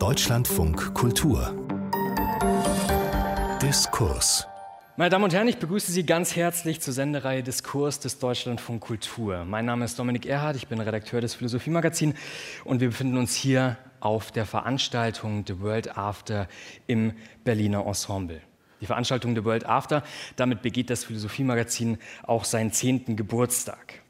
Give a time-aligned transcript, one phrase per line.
[0.00, 1.54] Deutschlandfunk Kultur
[3.60, 4.46] Diskurs
[4.96, 9.44] meine Damen und Herren, ich begrüße Sie ganz herzlich zur Sendereihe Diskurs des Deutschlandfunk Kultur.
[9.44, 12.16] Mein Name ist Dominik Erhardt, ich bin Redakteur des Philosophiemagazins
[12.64, 16.48] und wir befinden uns hier auf der Veranstaltung The World After
[16.86, 17.12] im
[17.44, 18.40] Berliner Ensemble.
[18.80, 20.02] Die Veranstaltung The World After,
[20.36, 24.00] damit begeht das Philosophiemagazin auch seinen zehnten Geburtstag.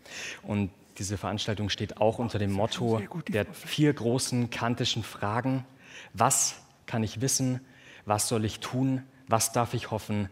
[0.43, 5.65] Und diese Veranstaltung steht auch unter dem Motto der vier großen kantischen Fragen.
[6.13, 6.57] Was
[6.87, 7.61] kann ich wissen?
[8.05, 9.03] Was soll ich tun?
[9.29, 10.29] Was darf ich hoffen?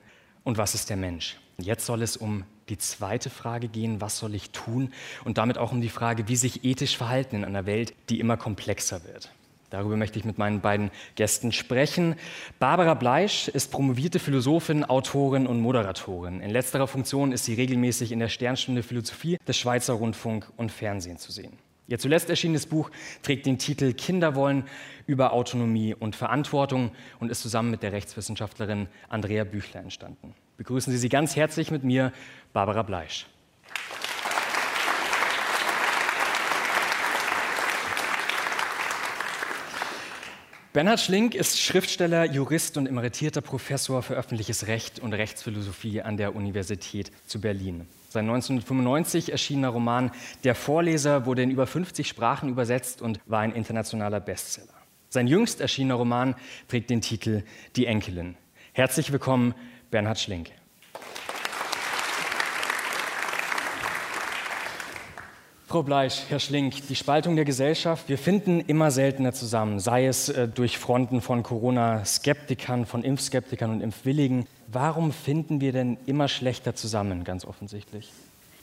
[0.48, 1.36] und was ist der Mensch?
[1.58, 4.94] Jetzt soll es um die zweite Frage gehen, was soll ich tun?
[5.24, 8.38] Und damit auch um die Frage, wie sich ethisch verhalten in einer Welt, die immer
[8.38, 9.30] komplexer wird.
[9.68, 12.14] Darüber möchte ich mit meinen beiden Gästen sprechen.
[12.58, 16.40] Barbara Bleisch ist promovierte Philosophin, Autorin und Moderatorin.
[16.40, 21.18] In letzterer Funktion ist sie regelmäßig in der Sternstunde Philosophie des Schweizer Rundfunk und Fernsehen
[21.18, 21.58] zu sehen.
[21.88, 22.90] Ihr zuletzt erschienenes Buch
[23.22, 24.64] trägt den Titel Kinder wollen
[25.06, 30.34] über Autonomie und Verantwortung und ist zusammen mit der Rechtswissenschaftlerin Andrea Büchler entstanden.
[30.58, 32.12] Begrüßen Sie sie ganz herzlich mit mir,
[32.52, 33.26] Barbara Bleisch.
[40.74, 46.36] Bernhard Schlink ist Schriftsteller, Jurist und emeritierter Professor für öffentliches Recht und Rechtsphilosophie an der
[46.36, 47.88] Universität zu Berlin.
[48.10, 50.10] Sein 1995 erschienener Roman
[50.42, 54.72] Der Vorleser wurde in über 50 Sprachen übersetzt und war ein internationaler Bestseller.
[55.10, 56.34] Sein jüngst erschienener Roman
[56.68, 57.42] trägt den Titel
[57.76, 58.36] Die Enkelin.
[58.72, 59.54] Herzlich willkommen,
[59.90, 60.50] Bernhard Schlink.
[65.66, 70.30] Frau Bleich, Herr Schlink, die Spaltung der Gesellschaft, wir finden immer seltener zusammen, sei es
[70.30, 74.46] äh, durch Fronten von Corona-Skeptikern, von Impfskeptikern und Impfwilligen.
[74.70, 78.10] Warum finden wir denn immer schlechter zusammen, ganz offensichtlich?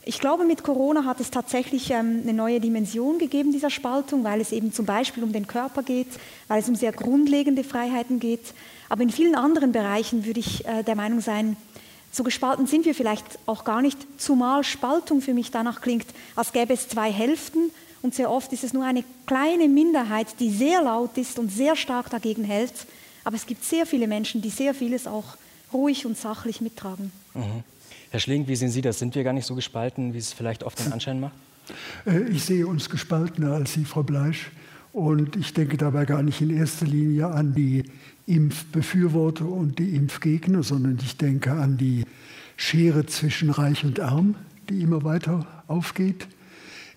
[0.07, 4.39] Ich glaube, mit Corona hat es tatsächlich ähm, eine neue Dimension gegeben, dieser Spaltung, weil
[4.39, 6.09] es eben zum Beispiel um den Körper geht,
[6.47, 8.53] weil es um sehr grundlegende Freiheiten geht.
[8.87, 11.57] Aber in vielen anderen Bereichen würde ich äh, der Meinung sein,
[12.11, 16.05] so gespalten sind wir vielleicht auch gar nicht, zumal Spaltung für mich danach klingt,
[16.35, 17.71] als gäbe es zwei Hälften
[18.03, 21.75] und sehr oft ist es nur eine kleine Minderheit, die sehr laut ist und sehr
[21.75, 22.85] stark dagegen hält.
[23.23, 25.35] Aber es gibt sehr viele Menschen, die sehr vieles auch
[25.75, 27.11] ruhig und sachlich mittragen.
[27.33, 27.63] Mhm.
[28.09, 28.99] Herr Schling, wie sehen Sie das?
[28.99, 31.33] Sind wir gar nicht so gespalten, wie es vielleicht oft den Anschein macht?
[32.05, 34.51] Äh, ich sehe uns gespaltener als Sie, Frau Bleisch.
[34.93, 37.83] Und ich denke dabei gar nicht in erster Linie an die
[38.27, 42.05] Impfbefürworter und die Impfgegner, sondern ich denke an die
[42.55, 44.35] Schere zwischen Reich und Arm,
[44.69, 46.27] die immer weiter aufgeht.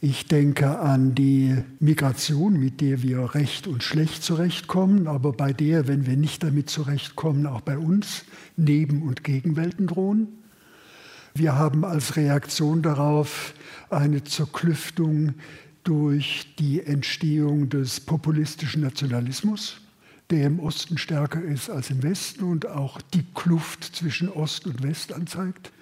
[0.01, 5.89] Ich denke an die Migration, mit der wir recht und schlecht zurechtkommen, aber bei der,
[5.89, 8.25] wenn wir nicht damit zurechtkommen, auch bei uns
[8.57, 10.29] Neben- und Gegenwelten drohen.
[11.35, 13.55] Wir haben als Reaktion darauf
[13.91, 15.35] eine Zerklüftung
[15.83, 19.81] durch die Entstehung des populistischen Nationalismus,
[20.31, 24.81] der im Osten stärker ist als im Westen und auch die Kluft zwischen Ost und
[24.85, 25.73] West anzeigt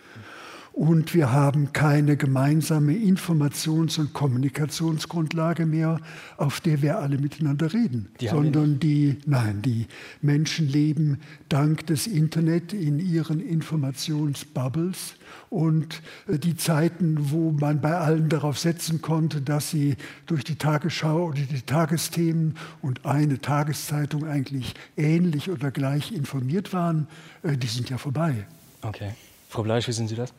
[0.77, 6.03] und wir haben keine gemeinsame Informations- und Kommunikationsgrundlage mehr,
[6.37, 9.87] auf der wir alle miteinander reden, die sondern die, nein, die
[10.21, 15.15] Menschen leben dank des Internet in ihren Informationsbubbles
[15.49, 20.57] und äh, die Zeiten, wo man bei allen darauf setzen konnte, dass sie durch die
[20.57, 27.09] Tagesschau oder die Tagesthemen und eine Tageszeitung eigentlich ähnlich oder gleich informiert waren,
[27.43, 28.47] äh, die sind ja vorbei.
[28.83, 29.13] Okay.
[29.49, 30.35] Frau Bleisch, wie sehen Sie das?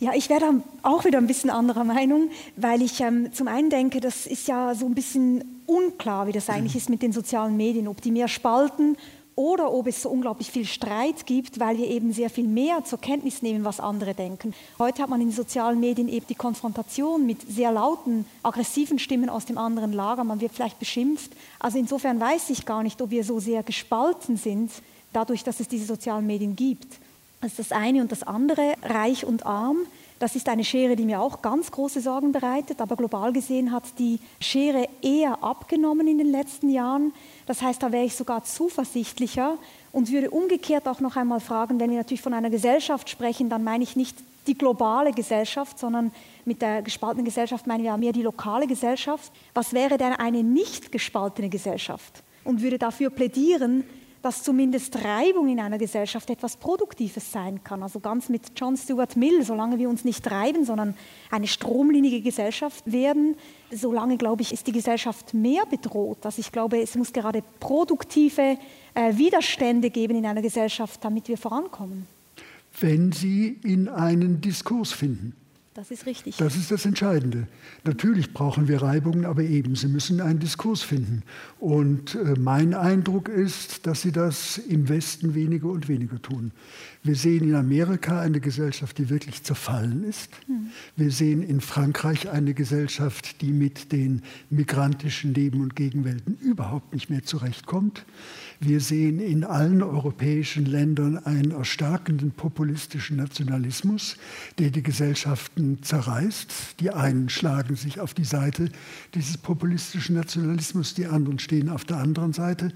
[0.00, 3.68] Ja, ich wäre da auch wieder ein bisschen anderer Meinung, weil ich ähm, zum einen
[3.68, 7.56] denke, das ist ja so ein bisschen unklar, wie das eigentlich ist mit den sozialen
[7.56, 8.96] Medien, ob die mehr spalten
[9.34, 13.00] oder ob es so unglaublich viel Streit gibt, weil wir eben sehr viel mehr zur
[13.00, 14.54] Kenntnis nehmen, was andere denken.
[14.78, 19.28] Heute hat man in den sozialen Medien eben die Konfrontation mit sehr lauten, aggressiven Stimmen
[19.28, 20.22] aus dem anderen Lager.
[20.22, 21.32] Man wird vielleicht beschimpft.
[21.58, 24.70] Also insofern weiß ich gar nicht, ob wir so sehr gespalten sind,
[25.12, 26.98] dadurch, dass es diese sozialen Medien gibt.
[27.40, 29.78] Das ist das eine und das andere, reich und arm.
[30.18, 33.84] Das ist eine Schere, die mir auch ganz große Sorgen bereitet, aber global gesehen hat
[34.00, 37.12] die Schere eher abgenommen in den letzten Jahren.
[37.46, 39.56] Das heißt, da wäre ich sogar zuversichtlicher
[39.92, 43.62] und würde umgekehrt auch noch einmal fragen, wenn wir natürlich von einer Gesellschaft sprechen, dann
[43.62, 44.18] meine ich nicht
[44.48, 46.10] die globale Gesellschaft, sondern
[46.44, 49.30] mit der gespaltenen Gesellschaft meinen wir ja mehr die lokale Gesellschaft.
[49.54, 52.24] Was wäre denn eine nicht gespaltene Gesellschaft?
[52.42, 53.84] Und würde dafür plädieren,
[54.28, 57.82] dass zumindest Reibung in einer Gesellschaft etwas Produktives sein kann.
[57.82, 60.94] Also ganz mit John Stuart Mill, solange wir uns nicht treiben, sondern
[61.30, 63.36] eine stromlinige Gesellschaft werden,
[63.70, 66.26] solange, glaube ich, ist die Gesellschaft mehr bedroht.
[66.26, 68.58] Also ich glaube, es muss gerade produktive
[68.92, 72.06] äh, Widerstände geben in einer Gesellschaft, damit wir vorankommen.
[72.78, 75.32] Wenn Sie in einen Diskurs finden.
[75.78, 76.36] Das ist richtig.
[76.38, 77.46] Das ist das Entscheidende.
[77.84, 81.22] Natürlich brauchen wir Reibungen, aber eben, sie müssen einen Diskurs finden.
[81.60, 86.50] Und äh, mein Eindruck ist, dass sie das im Westen weniger und weniger tun.
[87.08, 90.28] Wir sehen in Amerika eine Gesellschaft, die wirklich zerfallen ist.
[90.46, 90.66] Hm.
[90.94, 94.20] Wir sehen in Frankreich eine Gesellschaft, die mit den
[94.50, 98.04] migrantischen Leben- und Gegenwelten überhaupt nicht mehr zurechtkommt.
[98.60, 104.18] Wir sehen in allen europäischen Ländern einen erstarkenden populistischen Nationalismus,
[104.58, 106.78] der die Gesellschaften zerreißt.
[106.78, 108.70] Die einen schlagen sich auf die Seite
[109.14, 112.70] dieses populistischen Nationalismus, die anderen stehen auf der anderen Seite.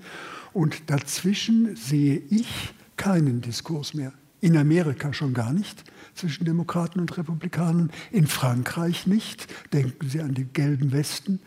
[0.54, 4.14] Und dazwischen sehe ich keinen Diskurs mehr.
[4.42, 5.84] In Amerika schon gar nicht
[6.14, 9.46] zwischen Demokraten und Republikanern, in Frankreich nicht.
[9.72, 11.40] Denken Sie an den gelben Westen.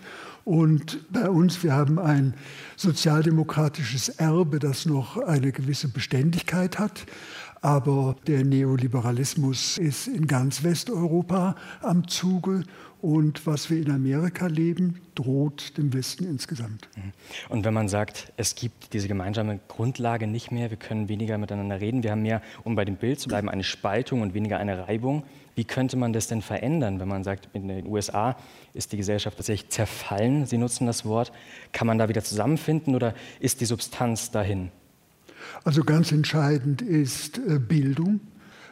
[0.43, 2.35] Und bei uns, wir haben ein
[2.75, 7.05] sozialdemokratisches Erbe, das noch eine gewisse Beständigkeit hat.
[7.61, 12.63] Aber der Neoliberalismus ist in ganz Westeuropa am Zuge.
[13.05, 16.89] Und was wir in Amerika leben, droht dem Westen insgesamt.
[16.95, 17.11] Mhm.
[17.49, 21.79] Und wenn man sagt, es gibt diese gemeinsame Grundlage nicht mehr, wir können weniger miteinander
[21.79, 24.87] reden, wir haben mehr, um bei dem Bild zu bleiben, eine Spaltung und weniger eine
[24.87, 25.21] Reibung.
[25.53, 28.37] Wie könnte man das denn verändern, wenn man sagt, in den USA
[28.73, 30.47] ist die Gesellschaft tatsächlich zerfallen?
[30.47, 31.31] Sie nutzen das Wort.
[31.73, 34.71] Kann man da wieder zusammenfinden oder ist die Substanz dahin?
[35.63, 38.19] Also ganz entscheidend ist äh, Bildung,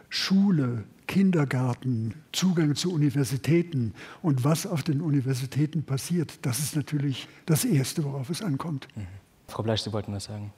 [0.10, 6.40] Schule, Kindergarten, Zugang zu Universitäten und was auf den Universitäten passiert.
[6.42, 8.88] Das ist natürlich das Erste, worauf es ankommt.
[8.96, 9.08] Mhm.
[9.48, 10.52] Frau Bleisch, Sie wollten was sagen.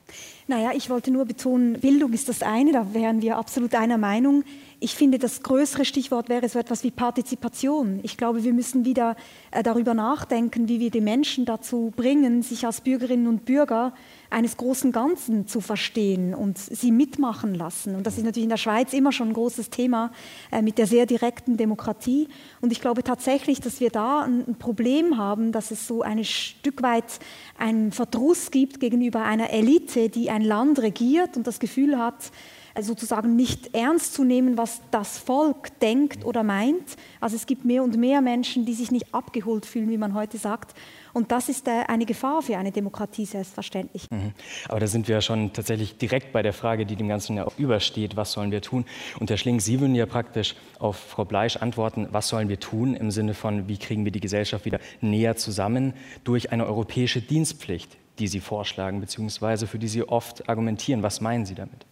[0.48, 4.44] Naja, ich wollte nur betonen, Bildung ist das eine, da wären wir absolut einer Meinung.
[4.80, 8.00] Ich finde, das größere Stichwort wäre so etwas wie Partizipation.
[8.04, 9.18] Ich glaube, wir müssen wieder
[9.52, 13.94] äh, darüber nachdenken, wie wir die Menschen dazu bringen, sich als Bürgerinnen und Bürger
[14.36, 17.96] eines großen Ganzen zu verstehen und sie mitmachen lassen.
[17.96, 20.12] Und das ist natürlich in der Schweiz immer schon ein großes Thema
[20.52, 22.28] äh, mit der sehr direkten Demokratie.
[22.60, 26.84] Und ich glaube tatsächlich, dass wir da ein Problem haben, dass es so ein Stück
[26.84, 27.20] weit
[27.58, 32.32] einen Verdruss gibt gegenüber einer Elite, die ein Land regiert und das Gefühl hat,
[32.82, 36.98] sozusagen nicht ernst zu nehmen, was das Volk denkt oder meint.
[37.22, 40.38] Also es gibt mehr und mehr Menschen, die sich nicht abgeholt fühlen, wie man heute
[40.38, 40.76] sagt.
[41.14, 44.08] Und das ist äh, eine Gefahr für eine Demokratie selbstverständlich.
[44.12, 44.34] Mhm.
[44.68, 47.48] Aber da sind wir ja schon tatsächlich direkt bei der Frage, die dem Ganzen ja
[47.48, 48.86] auch übersteht, was sollen wir tun?
[49.20, 52.96] Und Herr Schling, Sie würden ja praktisch auf Frau Bleisch antworten, was sollen wir tun
[52.96, 55.94] im Sinne von, wie kriegen wir die Gesellschaft wieder näher zusammen
[56.26, 61.02] durch eine europäische Dienstpflicht, die Sie vorschlagen, beziehungsweise für die Sie oft argumentieren.
[61.02, 61.86] Was meinen Sie damit?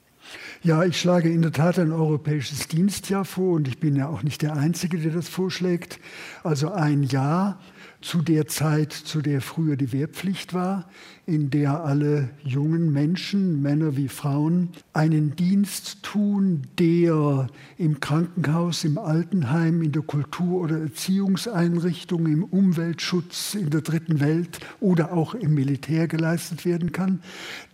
[0.63, 4.23] Ja, ich schlage in der Tat ein europäisches Dienstjahr vor und ich bin ja auch
[4.23, 5.99] nicht der Einzige, der das vorschlägt.
[6.43, 7.59] Also ein Jahr
[8.01, 10.89] zu der Zeit, zu der früher die Wehrpflicht war,
[11.25, 17.47] in der alle jungen Menschen, Männer wie Frauen, einen Dienst tun, der
[17.77, 24.59] im Krankenhaus, im Altenheim, in der Kultur- oder Erziehungseinrichtung, im Umweltschutz, in der dritten Welt
[24.81, 27.21] oder auch im Militär geleistet werden kann,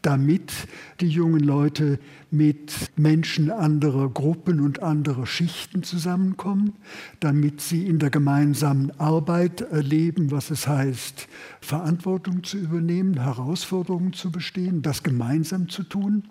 [0.03, 0.53] damit
[1.01, 1.97] die jungen Leute
[2.31, 6.73] mit Menschen anderer Gruppen und anderer Schichten zusammenkommen,
[7.19, 11.27] damit sie in der gemeinsamen Arbeit erleben, was es heißt,
[11.61, 16.23] Verantwortung zu übernehmen, Herausforderungen zu bestehen, das gemeinsam zu tun.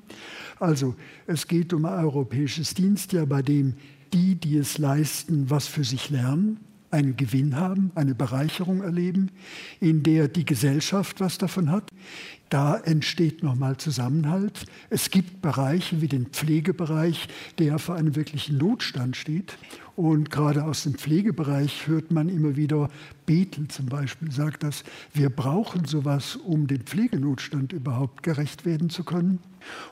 [0.59, 0.95] Also
[1.27, 3.75] es geht um ein europäisches Dienstjahr, bei dem
[4.13, 6.61] die, die es leisten, was für sich lernen,
[6.91, 9.31] einen Gewinn haben, eine Bereicherung erleben,
[9.81, 11.91] in der die Gesellschaft was davon hat.
[12.49, 14.65] Da entsteht nochmal Zusammenhalt.
[14.89, 17.29] Es gibt Bereiche wie den Pflegebereich,
[17.59, 19.59] der vor einem wirklichen Notstand steht.
[19.97, 22.89] Und gerade aus dem Pflegebereich hört man immer wieder,
[23.27, 29.05] Bethel zum Beispiel sagt das, wir brauchen sowas, um dem Pflegenotstand überhaupt gerecht werden zu
[29.05, 29.41] können.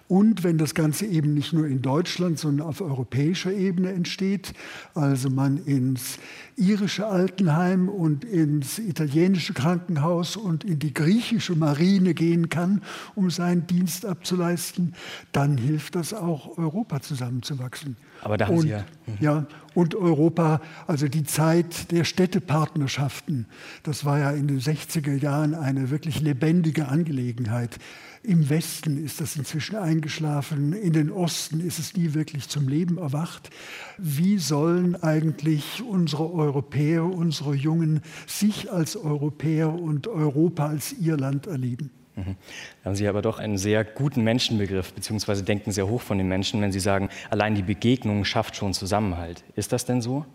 [0.08, 4.52] Und wenn das Ganze eben nicht nur in Deutschland, sondern auf europäischer Ebene entsteht,
[4.94, 6.18] also man ins
[6.56, 12.82] irische Altenheim und ins italienische Krankenhaus und in die griechische Marine gehen kann,
[13.14, 14.94] um seinen Dienst abzuleisten,
[15.32, 17.96] dann hilft das auch, Europa zusammenzuwachsen.
[18.22, 18.84] Aber da haben und, Sie ja.
[19.06, 19.16] Mhm.
[19.20, 23.46] Ja, und Europa, also die Zeit der Städtepartnerschaften,
[23.82, 27.78] das war ja in den 60er Jahren eine wirklich lebendige Angelegenheit.
[28.26, 32.98] Im Westen ist das inzwischen eingeschlafen, in den Osten ist es nie wirklich zum Leben
[32.98, 33.50] erwacht.
[33.98, 41.46] Wie sollen eigentlich unsere Europäer, unsere Jungen sich als Europäer und Europa als ihr Land
[41.46, 41.90] erleben?
[42.16, 42.34] Mhm.
[42.82, 46.26] Da haben Sie aber doch einen sehr guten Menschenbegriff, beziehungsweise denken sehr hoch von den
[46.26, 49.44] Menschen, wenn Sie sagen, allein die Begegnung schafft schon Zusammenhalt.
[49.54, 50.26] Ist das denn so?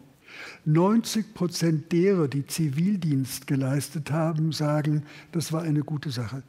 [0.64, 6.42] 90 Prozent derer, die Zivildienst geleistet haben, sagen, das war eine gute Sache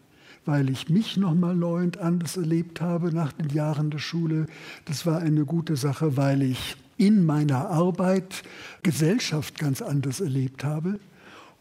[0.45, 4.47] weil ich mich nochmal neu und anders erlebt habe nach den Jahren der Schule.
[4.85, 8.43] Das war eine gute Sache, weil ich in meiner Arbeit
[8.83, 10.99] Gesellschaft ganz anders erlebt habe.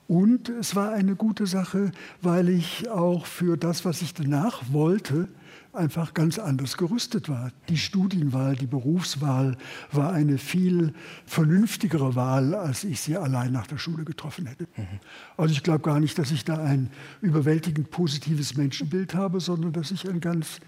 [0.07, 5.29] Und es war eine gute Sache, weil ich auch für das, was ich danach wollte,
[5.73, 7.51] einfach ganz anders gerüstet war.
[7.69, 9.57] Die Studienwahl, die Berufswahl
[9.91, 10.93] war eine viel
[11.25, 14.67] vernünftigere Wahl, als ich sie allein nach der Schule getroffen hätte.
[14.75, 14.99] Mhm.
[15.37, 16.89] Also ich glaube gar nicht, dass ich da ein
[17.21, 20.59] überwältigend positives Menschenbild habe, sondern dass ich ein ganz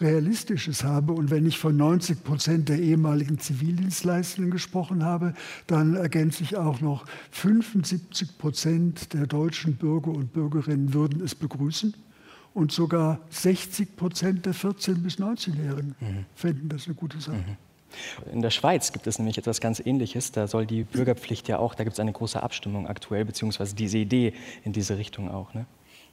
[0.00, 1.12] realistisches habe.
[1.12, 5.34] Und wenn ich von 90 Prozent der ehemaligen Zivildienstleistenden gesprochen habe,
[5.66, 11.94] dann ergänze ich auch noch 75 Prozent der deutschen Bürger und Bürgerinnen würden es begrüßen
[12.54, 16.24] und sogar 60 Prozent der 14- bis 19-Jährigen mhm.
[16.34, 17.36] fänden das eine gute Sache.
[17.36, 17.56] Mhm.
[18.32, 20.32] In der Schweiz gibt es nämlich etwas ganz Ähnliches.
[20.32, 23.98] Da soll die Bürgerpflicht ja auch, da gibt es eine große Abstimmung aktuell, beziehungsweise diese
[23.98, 24.32] Idee
[24.64, 25.54] in diese Richtung auch.
[25.54, 25.66] Ne?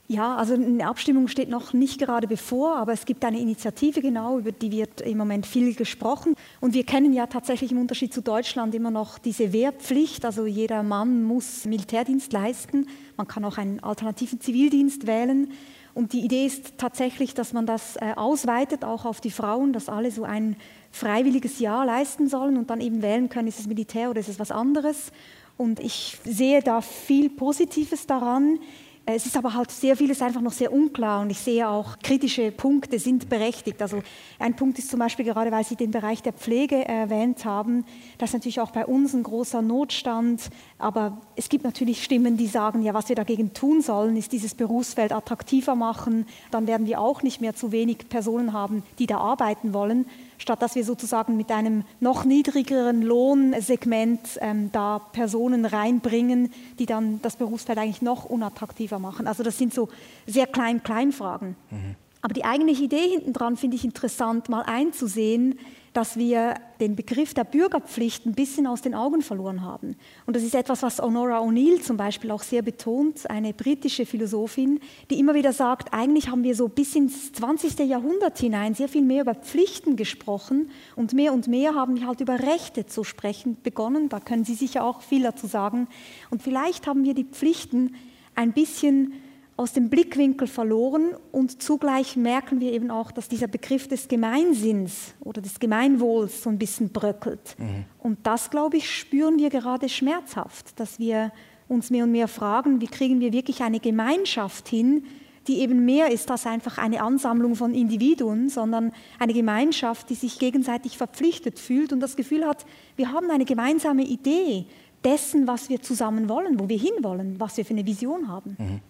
[0.10, 4.40] Ja, also eine Abstimmung steht noch nicht gerade bevor, aber es gibt eine Initiative genau,
[4.40, 6.34] über die wird im Moment viel gesprochen.
[6.62, 10.24] Und wir kennen ja tatsächlich im Unterschied zu Deutschland immer noch diese Wehrpflicht.
[10.24, 12.88] Also jeder Mann muss Militärdienst leisten.
[13.18, 15.52] Man kann auch einen alternativen Zivildienst wählen.
[15.98, 19.90] Und die Idee ist tatsächlich, dass man das äh, ausweitet, auch auf die Frauen, dass
[19.90, 20.56] alle so ein
[20.92, 24.38] freiwilliges Jahr leisten sollen und dann eben wählen können, ist es Militär oder ist es
[24.38, 25.12] was anderes.
[25.58, 28.60] Und ich sehe da viel Positives daran.
[29.10, 32.52] Es ist aber halt sehr vieles einfach noch sehr unklar und ich sehe auch, kritische
[32.52, 33.82] Punkte sind berechtigt.
[33.82, 34.04] Also
[34.38, 37.86] ein Punkt ist zum Beispiel gerade, weil Sie den Bereich der Pflege erwähnt haben,
[38.18, 40.50] das ist natürlich auch bei uns ein großer Notstand.
[40.78, 44.56] Aber es gibt natürlich Stimmen, die sagen, ja, was wir dagegen tun sollen, ist dieses
[44.56, 46.26] Berufsfeld attraktiver machen.
[46.52, 50.06] Dann werden wir auch nicht mehr zu wenig Personen haben, die da arbeiten wollen
[50.38, 57.22] statt dass wir sozusagen mit einem noch niedrigeren Lohnsegment ähm, da Personen reinbringen, die dann
[57.22, 59.28] das Berufsfeld eigentlich noch unattraktiver machen.
[59.28, 59.90] Also das sind so
[60.26, 61.56] sehr klein-klein-Fragen.
[61.70, 61.96] Mhm.
[62.22, 65.60] Aber die eigentliche Idee hinten dran finde ich interessant, mal einzusehen,
[65.98, 69.96] dass wir den Begriff der Bürgerpflicht ein bisschen aus den Augen verloren haben.
[70.28, 74.80] Und das ist etwas, was Honora O'Neill zum Beispiel auch sehr betont, eine britische Philosophin,
[75.10, 77.80] die immer wieder sagt, eigentlich haben wir so bis ins 20.
[77.80, 82.22] Jahrhundert hinein sehr viel mehr über Pflichten gesprochen und mehr und mehr haben wir halt
[82.22, 84.08] über Rechte zu sprechen begonnen.
[84.08, 85.88] Da können Sie sicher auch viel dazu sagen.
[86.30, 87.96] Und vielleicht haben wir die Pflichten
[88.36, 89.14] ein bisschen
[89.58, 95.16] aus dem Blickwinkel verloren und zugleich merken wir eben auch, dass dieser Begriff des Gemeinsinns
[95.20, 97.56] oder des Gemeinwohls so ein bisschen bröckelt.
[97.58, 97.86] Mhm.
[97.98, 101.32] Und das, glaube ich, spüren wir gerade schmerzhaft, dass wir
[101.68, 105.04] uns mehr und mehr fragen, wie kriegen wir wirklich eine Gemeinschaft hin,
[105.48, 110.40] die eben mehr ist als einfach eine Ansammlung von Individuen, sondern eine Gemeinschaft, die sich
[110.40, 114.66] gegenseitig verpflichtet fühlt und das Gefühl hat, wir haben eine gemeinsame Idee,
[115.04, 118.56] dessen, was wir zusammen wollen, wo wir hinwollen, was wir für eine Vision haben.
[118.58, 118.82] Mhm.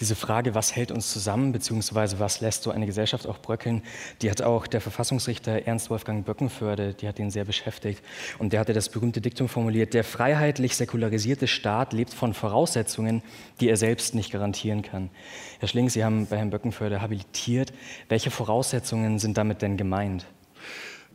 [0.00, 3.82] Diese Frage, was hält uns zusammen, beziehungsweise was lässt so eine Gesellschaft auch bröckeln,
[4.22, 8.02] die hat auch der Verfassungsrichter Ernst Wolfgang Böckenförde, die hat ihn sehr beschäftigt.
[8.38, 13.22] Und der hatte das berühmte Diktum formuliert, der freiheitlich säkularisierte Staat lebt von Voraussetzungen,
[13.60, 15.10] die er selbst nicht garantieren kann.
[15.58, 17.72] Herr Schling, Sie haben bei Herrn Böckenförde habilitiert.
[18.08, 20.26] Welche Voraussetzungen sind damit denn gemeint?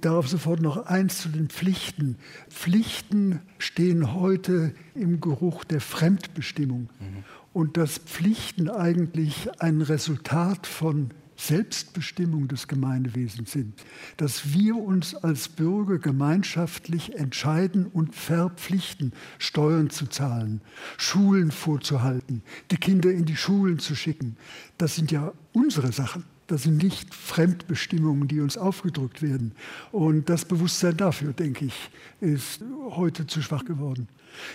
[0.02, 2.18] Darauf sofort noch eins zu den Pflichten.
[2.50, 6.90] Pflichten stehen heute im Geruch der Fremdbestimmung.
[7.00, 7.24] Mhm.
[7.54, 13.74] Und dass Pflichten eigentlich ein Resultat von Selbstbestimmung des Gemeindewesens sind,
[14.18, 20.62] dass wir uns als Bürger gemeinschaftlich entscheiden und verpflichten, Steuern zu zahlen,
[20.98, 24.38] Schulen vorzuhalten, die Kinder in die Schulen zu schicken.
[24.78, 26.24] Das sind ja unsere Sachen.
[26.48, 29.54] Das sind nicht Fremdbestimmungen, die uns aufgedrückt werden.
[29.92, 31.90] Und das Bewusstsein dafür, denke ich,
[32.22, 32.62] ist
[32.92, 34.08] heute zu schwach geworden.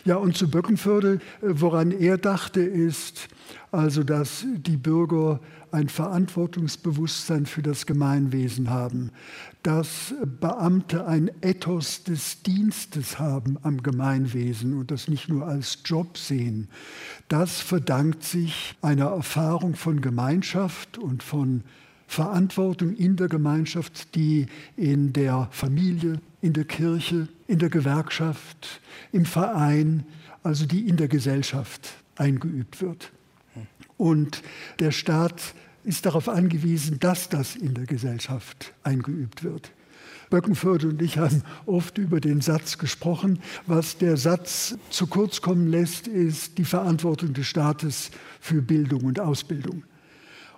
[0.04, 3.28] Ja, und zu Böckenförde, woran er dachte, ist
[3.72, 5.40] also, dass die Bürger
[5.72, 9.10] ein Verantwortungsbewusstsein für das Gemeinwesen haben,
[9.62, 16.18] dass Beamte ein Ethos des Dienstes haben am Gemeinwesen und das nicht nur als Job
[16.18, 16.68] sehen.
[17.28, 21.62] Das verdankt sich einer Erfahrung von Gemeinschaft und von
[22.06, 28.80] Verantwortung in der Gemeinschaft, die in der Familie, in der Kirche, in der Gewerkschaft,
[29.12, 30.04] im Verein,
[30.42, 33.12] also die in der Gesellschaft eingeübt wird.
[34.00, 34.42] Und
[34.78, 35.54] der Staat
[35.84, 39.72] ist darauf angewiesen, dass das in der Gesellschaft eingeübt wird.
[40.30, 43.40] Böckenförde und ich haben oft über den Satz gesprochen.
[43.66, 49.20] Was der Satz zu kurz kommen lässt, ist die Verantwortung des Staates für Bildung und
[49.20, 49.82] Ausbildung.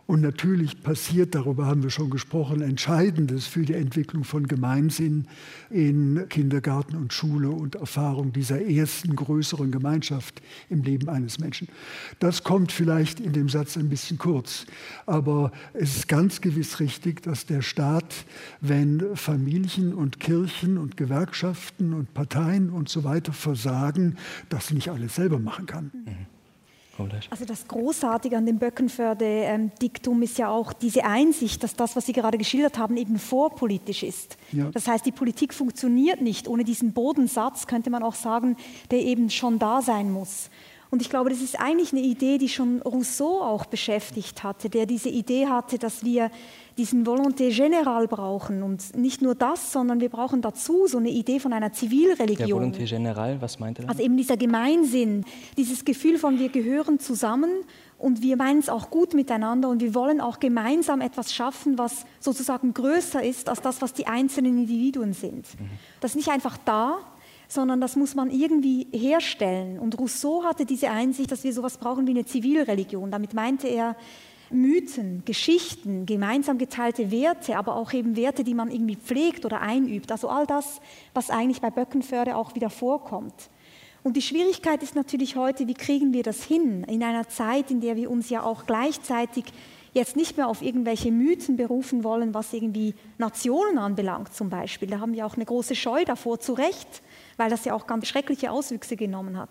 [0.06, 5.26] Und natürlich passiert, darüber haben wir schon gesprochen, Entscheidendes für die Entwicklung von Gemeinsinn
[5.70, 11.68] in Kindergarten und Schule und Erfahrung dieser ersten größeren Gemeinschaft im Leben eines Menschen.
[12.18, 14.66] Das kommt vielleicht in dem Satz ein bisschen kurz,
[15.06, 18.26] aber es ist ganz gewiss richtig, dass der Staat,
[18.60, 24.16] wenn Familien und Kirchen und Gewerkschaften und Parteien und so weiter versagen,
[24.48, 25.90] das nicht alles selber machen kann.
[25.94, 26.41] Mhm.
[27.30, 32.12] Also das Großartige an dem Böckenförde-Diktum ist ja auch diese Einsicht, dass das, was Sie
[32.12, 34.36] gerade geschildert haben, eben vorpolitisch ist.
[34.52, 34.70] Ja.
[34.72, 38.56] Das heißt, die Politik funktioniert nicht ohne diesen Bodensatz, könnte man auch sagen,
[38.90, 40.50] der eben schon da sein muss.
[40.92, 44.84] Und ich glaube, das ist eigentlich eine Idee, die schon Rousseau auch beschäftigt hatte, der
[44.84, 46.30] diese Idee hatte, dass wir
[46.76, 48.62] diesen Volonté général brauchen.
[48.62, 52.74] Und nicht nur das, sondern wir brauchen dazu so eine Idee von einer Zivilreligion.
[52.74, 53.88] Der Volonté général, was meint er?
[53.88, 55.24] Also eben dieser Gemeinsinn,
[55.56, 57.48] dieses Gefühl von wir gehören zusammen
[57.96, 62.04] und wir meinen es auch gut miteinander und wir wollen auch gemeinsam etwas schaffen, was
[62.20, 65.58] sozusagen größer ist als das, was die einzelnen Individuen sind.
[65.58, 65.70] Mhm.
[66.00, 66.98] Das ist nicht einfach da,
[67.52, 69.78] sondern das muss man irgendwie herstellen.
[69.78, 73.10] Und Rousseau hatte diese Einsicht, dass wir sowas brauchen wie eine Zivilreligion.
[73.10, 73.94] Damit meinte er
[74.50, 80.10] Mythen, Geschichten, gemeinsam geteilte Werte, aber auch eben Werte, die man irgendwie pflegt oder einübt.
[80.10, 80.80] Also all das,
[81.12, 83.34] was eigentlich bei Böckenförde auch wieder vorkommt.
[84.02, 87.80] Und die Schwierigkeit ist natürlich heute, wie kriegen wir das hin in einer Zeit, in
[87.80, 89.44] der wir uns ja auch gleichzeitig
[89.94, 94.88] jetzt nicht mehr auf irgendwelche Mythen berufen wollen, was irgendwie Nationen anbelangt zum Beispiel.
[94.88, 97.02] Da haben wir auch eine große Scheu davor, zu Recht
[97.36, 99.50] weil das ja auch ganz schreckliche Auswüchse genommen hat.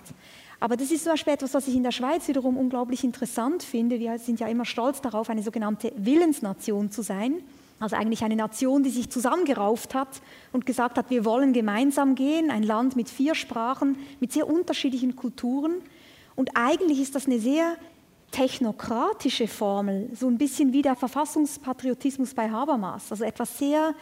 [0.59, 3.99] Aber das ist zum Beispiel etwas, was ich in der Schweiz wiederum unglaublich interessant finde.
[3.99, 7.41] Wir sind ja immer stolz darauf, eine sogenannte Willensnation zu sein.
[7.79, 10.21] Also eigentlich eine Nation, die sich zusammengerauft hat
[10.51, 15.15] und gesagt hat, wir wollen gemeinsam gehen, ein Land mit vier Sprachen, mit sehr unterschiedlichen
[15.15, 15.81] Kulturen.
[16.35, 17.75] Und eigentlich ist das eine sehr
[18.29, 23.93] technokratische Formel, so ein bisschen wie der Verfassungspatriotismus bei Habermas, also etwas sehr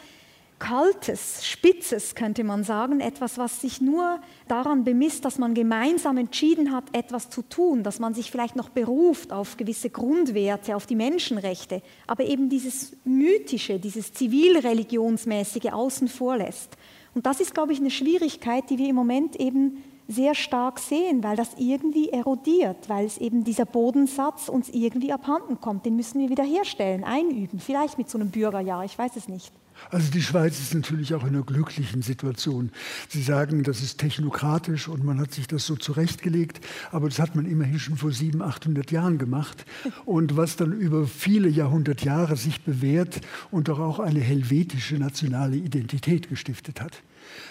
[0.60, 6.74] Kaltes, Spitzes könnte man sagen, etwas, was sich nur daran bemisst, dass man gemeinsam entschieden
[6.74, 10.96] hat, etwas zu tun, dass man sich vielleicht noch beruft auf gewisse Grundwerte, auf die
[10.96, 16.78] Menschenrechte, aber eben dieses Mythische, dieses Zivilreligionsmäßige außen vor lässt.
[17.16, 21.24] Und das ist, glaube ich, eine Schwierigkeit, die wir im Moment eben sehr stark sehen,
[21.24, 25.86] weil das irgendwie erodiert, weil es eben dieser Bodensatz uns irgendwie abhanden kommt.
[25.86, 29.54] Den müssen wir wieder herstellen, einüben, vielleicht mit so einem Bürgerjahr, ich weiß es nicht.
[29.92, 32.72] Also die Schweiz ist natürlich auch in einer glücklichen Situation.
[33.08, 36.60] Sie sagen, das ist technokratisch und man hat sich das so zurechtgelegt,
[36.92, 39.66] aber das hat man immerhin schon vor 700, 800 Jahren gemacht.
[40.06, 45.56] Und was dann über viele Jahrhundert Jahre sich bewährt und doch auch eine helvetische nationale
[45.56, 47.02] Identität gestiftet hat.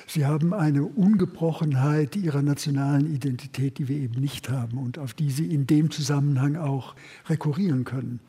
[0.07, 5.31] Sie haben eine Ungebrochenheit ihrer nationalen Identität, die wir eben nicht haben und auf die
[5.31, 6.95] Sie in dem Zusammenhang auch
[7.29, 8.21] rekurrieren können.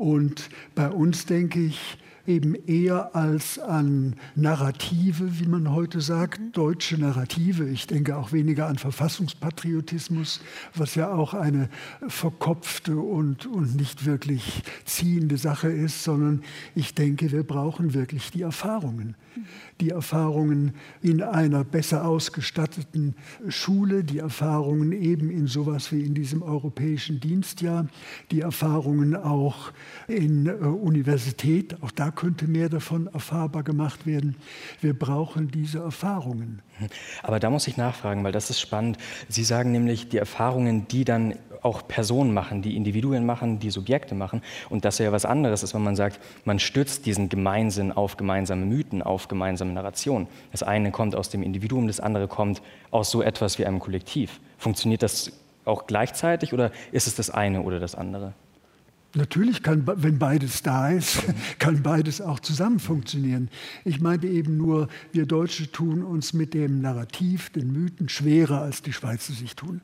[0.00, 6.52] Und bei uns denke ich, eben eher als an Narrative, wie man heute sagt, mhm.
[6.52, 7.68] deutsche Narrative.
[7.68, 10.40] Ich denke auch weniger an Verfassungspatriotismus,
[10.74, 11.68] was ja auch eine
[12.08, 18.40] verkopfte und, und nicht wirklich ziehende Sache ist, sondern ich denke, wir brauchen wirklich die
[18.40, 19.16] Erfahrungen.
[19.36, 19.44] Mhm
[19.80, 23.14] die Erfahrungen in einer besser ausgestatteten
[23.48, 27.86] Schule, die Erfahrungen eben in sowas wie in diesem europäischen Dienstjahr,
[28.30, 29.72] die Erfahrungen auch
[30.08, 34.36] in äh, Universität, auch da könnte mehr davon erfahrbar gemacht werden.
[34.80, 36.62] Wir brauchen diese Erfahrungen.
[37.22, 38.98] Aber da muss ich nachfragen, weil das ist spannend.
[39.28, 44.14] Sie sagen nämlich, die Erfahrungen, die dann auch Personen machen, die Individuen machen, die Subjekte
[44.14, 44.42] machen.
[44.68, 48.64] Und das ja was anderes ist, wenn man sagt, man stützt diesen Gemeinsinn auf gemeinsame
[48.64, 50.28] Mythen, auf gemeinsame Narrationen.
[50.52, 54.40] Das eine kommt aus dem Individuum, das andere kommt aus so etwas wie einem Kollektiv.
[54.58, 55.32] Funktioniert das
[55.64, 58.32] auch gleichzeitig oder ist es das eine oder das andere?
[59.14, 61.22] Natürlich kann, wenn beides da ist,
[61.58, 63.48] kann beides auch zusammen funktionieren.
[63.84, 68.82] Ich meinte eben nur, wir Deutsche tun uns mit dem Narrativ, den Mythen schwerer, als
[68.82, 69.80] die Schweizer sich tun.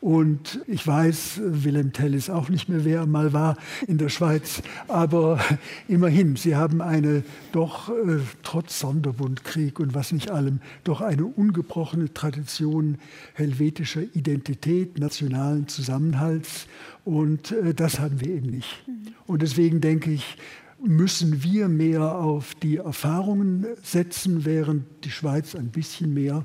[0.00, 4.08] Und ich weiß, Wilhelm Tell ist auch nicht mehr, wer er mal war in der
[4.08, 4.60] Schweiz.
[4.88, 5.38] Aber
[5.86, 7.22] immerhin, sie haben eine
[7.52, 12.98] doch äh, trotz Sonderbundkrieg und was nicht allem, doch eine ungebrochene Tradition
[13.34, 16.66] helvetischer Identität, nationalen Zusammenhalts.
[17.04, 18.82] Und äh, das haben wir eben nicht.
[19.28, 20.36] Und deswegen denke ich,
[20.84, 26.44] müssen wir mehr auf die Erfahrungen setzen, während die Schweiz ein bisschen mehr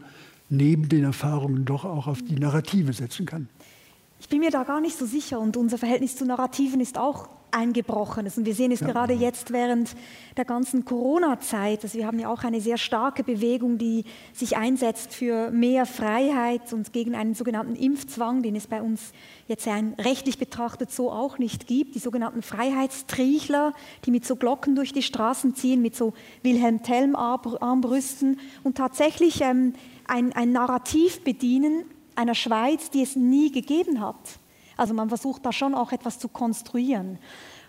[0.50, 3.50] neben den Erfahrungen doch auch auf die Narrative setzen kann.
[4.20, 7.30] Ich bin mir da gar nicht so sicher und unser Verhältnis zu Narrativen ist auch
[7.52, 8.38] eingebrochen ist.
[8.38, 8.88] Und wir sehen es ja.
[8.88, 9.96] gerade jetzt während
[10.36, 11.84] der ganzen Corona-Zeit.
[11.84, 16.74] Also wir haben ja auch eine sehr starke Bewegung, die sich einsetzt für mehr Freiheit
[16.74, 19.14] und gegen einen sogenannten Impfzwang, den es bei uns
[19.48, 21.96] jetzt rechtlich betrachtet so auch nicht gibt.
[21.96, 23.74] Die sogenannten Freiheitstriechler,
[24.06, 29.74] die mit so Glocken durch die Straßen ziehen, mit so Wilhelm Tell-Armbrüsten und tatsächlich ähm,
[30.08, 34.40] ein, ein Narrativ bedienen einer Schweiz, die es nie gegeben hat.
[34.76, 37.20] Also man versucht da schon auch etwas zu konstruieren.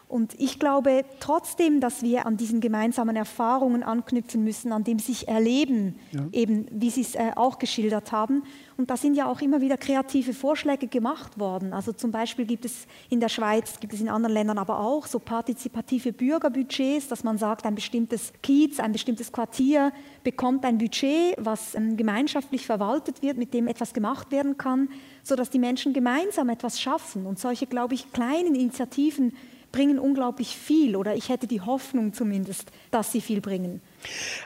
[0.09, 5.29] Und ich glaube trotzdem, dass wir an diesen gemeinsamen Erfahrungen anknüpfen müssen, an dem sich
[5.29, 6.23] erleben, ja.
[6.33, 8.43] eben wie Sie es äh, auch geschildert haben.
[8.79, 11.75] Und da sind ja auch immer wieder kreative Vorschläge gemacht worden.
[11.75, 15.07] Also zum Beispiel gibt es in der Schweiz, gibt es in anderen Ländern aber auch
[15.07, 19.93] so partizipative Bürgerbudgets, dass man sagt, ein bestimmtes Kiez, ein bestimmtes Quartier
[20.25, 24.89] bekommt ein Budget, was ähm, gemeinschaftlich verwaltet wird, mit dem etwas gemacht werden kann,
[25.23, 27.27] sodass die Menschen gemeinsam etwas schaffen.
[27.27, 29.35] Und solche, glaube ich, kleinen Initiativen
[29.73, 33.81] bringen unglaublich viel oder ich hätte die Hoffnung zumindest, dass sie viel bringen.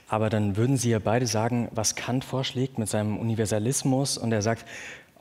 [0.08, 4.42] Aber dann würden Sie ja beide sagen, was Kant vorschlägt mit seinem Universalismus und er
[4.42, 4.66] sagt,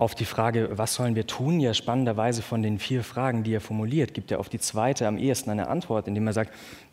[0.02, 3.62] auf die Frage, was sollen wir tun, ja spannenderweise von den vier Fragen, die er
[3.62, 6.52] formuliert, gibt er auf die zweite am ehesten eine Antwort, indem er sagt,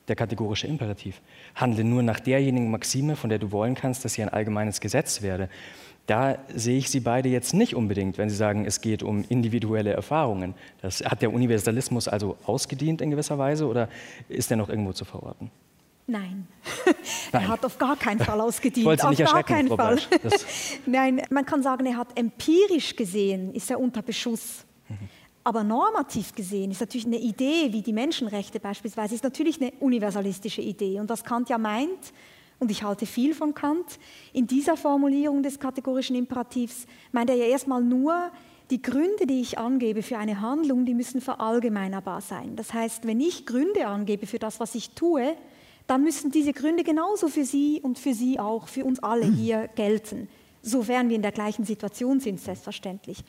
[0.08, 1.22] der kategorische Imperativ.
[1.54, 5.22] Handle nur nach derjenigen Maxime, von der du wollen kannst, dass sie ein allgemeines Gesetz
[5.22, 5.48] werde.
[6.08, 9.92] Da sehe ich Sie beide jetzt nicht unbedingt, wenn Sie sagen, es geht um individuelle
[9.92, 10.54] Erfahrungen.
[10.80, 13.90] Das hat der Universalismus also ausgedient in gewisser Weise oder
[14.30, 15.50] ist er noch irgendwo zu verorten?
[16.06, 16.48] Nein.
[17.32, 17.42] Nein.
[17.42, 18.86] er hat auf gar keinen Fall ausgedient.
[18.86, 19.98] Wollte auf gar keinen Fall.
[20.86, 24.64] Nein, man kann sagen, er hat empirisch gesehen, ist er unter Beschuss.
[24.88, 24.96] Mhm.
[25.44, 30.62] Aber normativ gesehen ist natürlich eine Idee, wie die Menschenrechte beispielsweise, ist natürlich eine universalistische
[30.62, 31.00] Idee.
[31.00, 32.14] Und was Kant ja meint,
[32.58, 33.98] und ich halte viel von Kant,
[34.32, 38.30] in dieser Formulierung des kategorischen Imperativs meint er ja erstmal nur,
[38.70, 42.54] die Gründe, die ich angebe für eine Handlung, die müssen verallgemeinerbar sein.
[42.56, 45.36] Das heißt, wenn ich Gründe angebe für das, was ich tue,
[45.86, 49.68] dann müssen diese Gründe genauso für Sie und für Sie auch, für uns alle hier
[49.74, 50.28] gelten,
[50.62, 53.24] sofern wir in der gleichen Situation sind, selbstverständlich.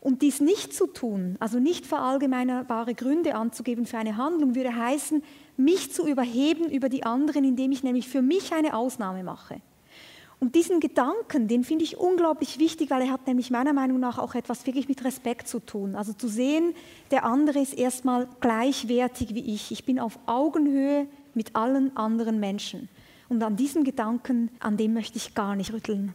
[0.00, 5.22] Und dies nicht zu tun, also nicht verallgemeinerbare Gründe anzugeben für eine Handlung, würde heißen,
[5.56, 9.60] mich zu überheben über die anderen, indem ich nämlich für mich eine Ausnahme mache.
[10.40, 14.18] Und diesen Gedanken, den finde ich unglaublich wichtig, weil er hat nämlich meiner Meinung nach
[14.18, 15.94] auch etwas wirklich mit Respekt zu tun.
[15.94, 16.74] Also zu sehen,
[17.10, 19.72] der andere ist erstmal gleichwertig wie ich.
[19.72, 22.88] Ich bin auf Augenhöhe mit allen anderen Menschen.
[23.28, 26.12] Und an diesem Gedanken, an dem möchte ich gar nicht rütteln.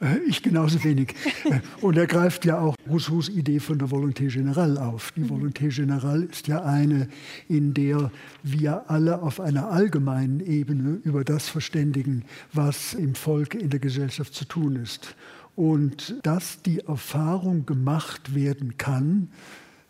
[0.00, 1.14] Äh, ich genauso wenig.
[1.44, 5.12] Äh, und er greift ja auch Rousseaus Idee von der Volonté Générale auf.
[5.12, 5.30] Die mhm.
[5.30, 7.08] Volonté Générale ist ja eine,
[7.48, 8.10] in der
[8.42, 14.34] wir alle auf einer allgemeinen Ebene über das verständigen, was im Volk, in der Gesellschaft
[14.34, 15.16] zu tun ist.
[15.56, 19.28] Und dass die Erfahrung gemacht werden kann,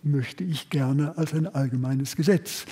[0.03, 2.65] möchte ich gerne als ein allgemeines Gesetz.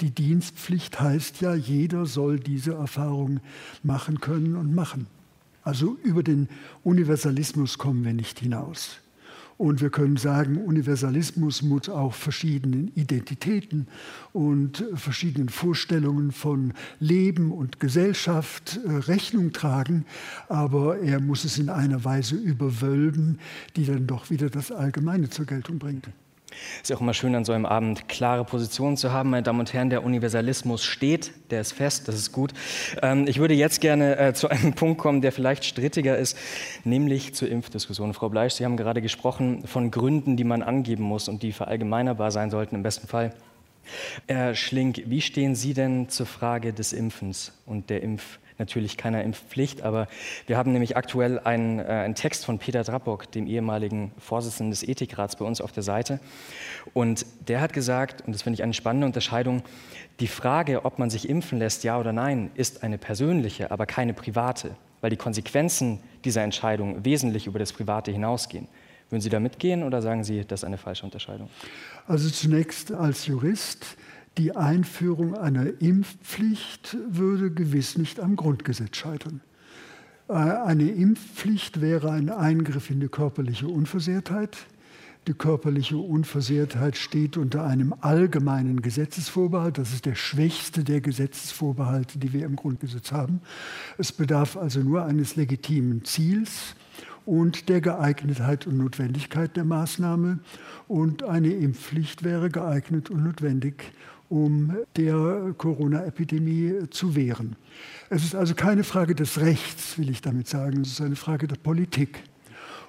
[0.00, 3.40] Die Dienstpflicht heißt ja, jeder soll diese Erfahrung
[3.82, 5.06] machen können und machen.
[5.68, 6.48] Also über den
[6.82, 9.00] Universalismus kommen wir nicht hinaus.
[9.58, 13.86] Und wir können sagen, Universalismus muss auch verschiedenen Identitäten
[14.32, 20.06] und verschiedenen Vorstellungen von Leben und Gesellschaft äh, Rechnung tragen,
[20.48, 23.38] aber er muss es in einer Weise überwölben,
[23.76, 26.08] die dann doch wieder das Allgemeine zur Geltung bringt.
[26.82, 29.30] Ist auch immer schön, an so einem Abend klare Positionen zu haben.
[29.30, 32.52] Meine Damen und Herren, der Universalismus steht, der ist fest, das ist gut.
[33.02, 36.36] Ähm, ich würde jetzt gerne äh, zu einem Punkt kommen, der vielleicht strittiger ist,
[36.84, 38.14] nämlich zur Impfdiskussion.
[38.14, 42.30] Frau Bleisch, Sie haben gerade gesprochen von Gründen, die man angeben muss und die verallgemeinerbar
[42.30, 43.32] sein sollten im besten Fall.
[44.26, 48.47] Herr Schlink, wie stehen Sie denn zur Frage des Impfens und der Impfdiskussion?
[48.58, 50.08] Natürlich keiner Impfpflicht, aber
[50.46, 54.86] wir haben nämlich aktuell einen, äh, einen Text von Peter Drapok, dem ehemaligen Vorsitzenden des
[54.86, 56.20] Ethikrats, bei uns auf der Seite.
[56.92, 59.62] Und der hat gesagt, und das finde ich eine spannende Unterscheidung,
[60.20, 64.14] die Frage, ob man sich impfen lässt, ja oder nein, ist eine persönliche, aber keine
[64.14, 68.66] private, weil die Konsequenzen dieser Entscheidung wesentlich über das Private hinausgehen.
[69.10, 71.48] Würden Sie da mitgehen oder sagen Sie, das ist eine falsche Unterscheidung?
[72.06, 73.96] Also zunächst als Jurist
[74.38, 79.40] die Einführung einer Impfpflicht würde gewiss nicht am Grundgesetz scheitern.
[80.28, 84.56] Äh, eine Impfpflicht wäre ein Eingriff in die körperliche Unversehrtheit.
[85.26, 89.76] Die körperliche Unversehrtheit steht unter einem allgemeinen Gesetzesvorbehalt.
[89.76, 93.40] Das ist der schwächste der Gesetzesvorbehalte, die wir im Grundgesetz haben.
[93.98, 96.76] Es bedarf also nur eines legitimen Ziels
[97.26, 100.38] und der Geeignetheit und Notwendigkeit der Maßnahme.
[100.86, 103.92] Und eine Impfpflicht wäre geeignet und notwendig,
[104.28, 107.56] um der Corona-Epidemie zu wehren.
[108.10, 111.46] Es ist also keine Frage des Rechts, will ich damit sagen, es ist eine Frage
[111.48, 112.22] der Politik.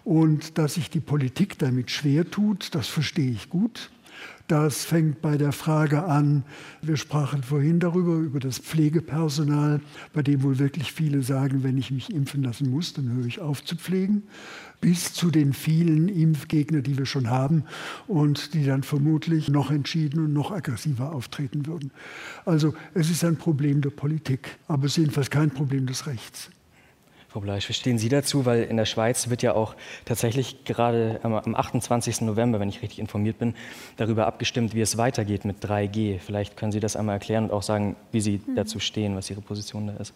[0.04, 3.92] Und dass sich die Politik damit schwer tut, das verstehe ich gut.
[4.50, 6.44] Das fängt bei der Frage an,
[6.82, 9.80] wir sprachen vorhin darüber, über das Pflegepersonal,
[10.12, 13.40] bei dem wohl wirklich viele sagen, wenn ich mich impfen lassen muss, dann höre ich
[13.42, 14.24] auf zu pflegen,
[14.82, 17.64] bis zu den vielen Impfgegner, die wir schon haben
[18.08, 21.92] und die dann vermutlich noch entschieden und noch aggressiver auftreten würden.
[22.44, 26.50] Also es ist ein Problem der Politik, aber es ist jedenfalls kein Problem des Rechts.
[27.30, 28.48] Frau Bleisch, wie stehen Sie dazu?
[28.48, 32.22] Weil in der Schweiz wird ja auch tatsächlich gerade am 28.
[32.22, 33.54] November, wenn ich richtig informiert bin,
[33.98, 36.18] darüber abgestimmt, wie es weitergeht mit 3G.
[36.18, 38.56] Vielleicht können Sie das einmal erklären und auch sagen, wie Sie mhm.
[38.56, 40.12] dazu stehen, was Ihre Position da ist.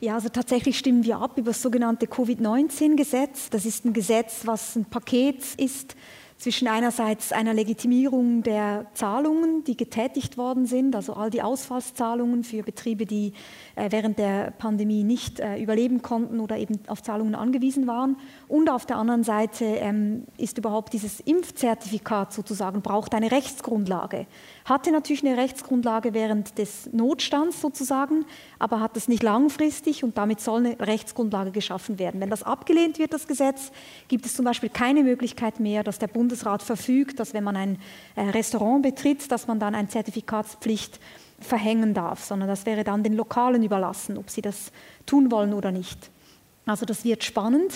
[0.00, 3.48] Ja, also tatsächlich stimmen wir ab über das sogenannte Covid-19-Gesetz.
[3.48, 5.96] Das ist ein Gesetz, was ein Paket ist
[6.36, 12.62] zwischen einerseits einer Legitimierung der Zahlungen, die getätigt worden sind, also all die Ausfallszahlungen für
[12.62, 13.32] Betriebe, die
[13.76, 18.16] während der Pandemie nicht äh, überleben konnten oder eben auf Zahlungen angewiesen waren.
[18.48, 24.26] Und auf der anderen Seite ähm, ist überhaupt dieses Impfzertifikat sozusagen, braucht eine Rechtsgrundlage.
[24.64, 28.24] Hatte natürlich eine Rechtsgrundlage während des Notstands sozusagen,
[28.58, 32.20] aber hat es nicht langfristig und damit soll eine Rechtsgrundlage geschaffen werden.
[32.20, 33.72] Wenn das abgelehnt wird, das Gesetz,
[34.08, 37.78] gibt es zum Beispiel keine Möglichkeit mehr, dass der Bundesrat verfügt, dass wenn man ein
[38.14, 41.00] äh, Restaurant betritt, dass man dann eine Zertifikatspflicht
[41.40, 44.72] verhängen darf, sondern das wäre dann den Lokalen überlassen, ob sie das
[45.06, 46.10] tun wollen oder nicht.
[46.66, 47.74] Also das wird spannend.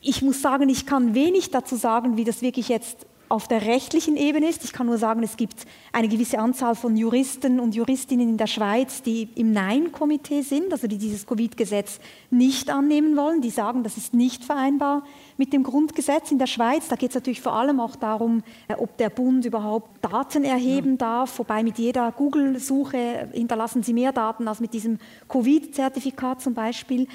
[0.00, 4.16] Ich muss sagen, ich kann wenig dazu sagen, wie das wirklich jetzt auf der rechtlichen
[4.16, 4.64] Ebene ist.
[4.64, 8.46] Ich kann nur sagen, es gibt eine gewisse Anzahl von Juristen und Juristinnen in der
[8.46, 13.40] Schweiz, die im Nein-Komitee sind, also die dieses Covid-Gesetz nicht annehmen wollen.
[13.40, 15.04] Die sagen, das ist nicht vereinbar
[15.36, 16.88] mit dem Grundgesetz in der Schweiz.
[16.88, 20.92] Da geht es natürlich vor allem auch darum, äh, ob der Bund überhaupt Daten erheben
[20.92, 20.96] ja.
[20.96, 21.38] darf.
[21.38, 27.06] Wobei mit jeder Google-Suche hinterlassen sie mehr Daten als mit diesem Covid-Zertifikat zum Beispiel.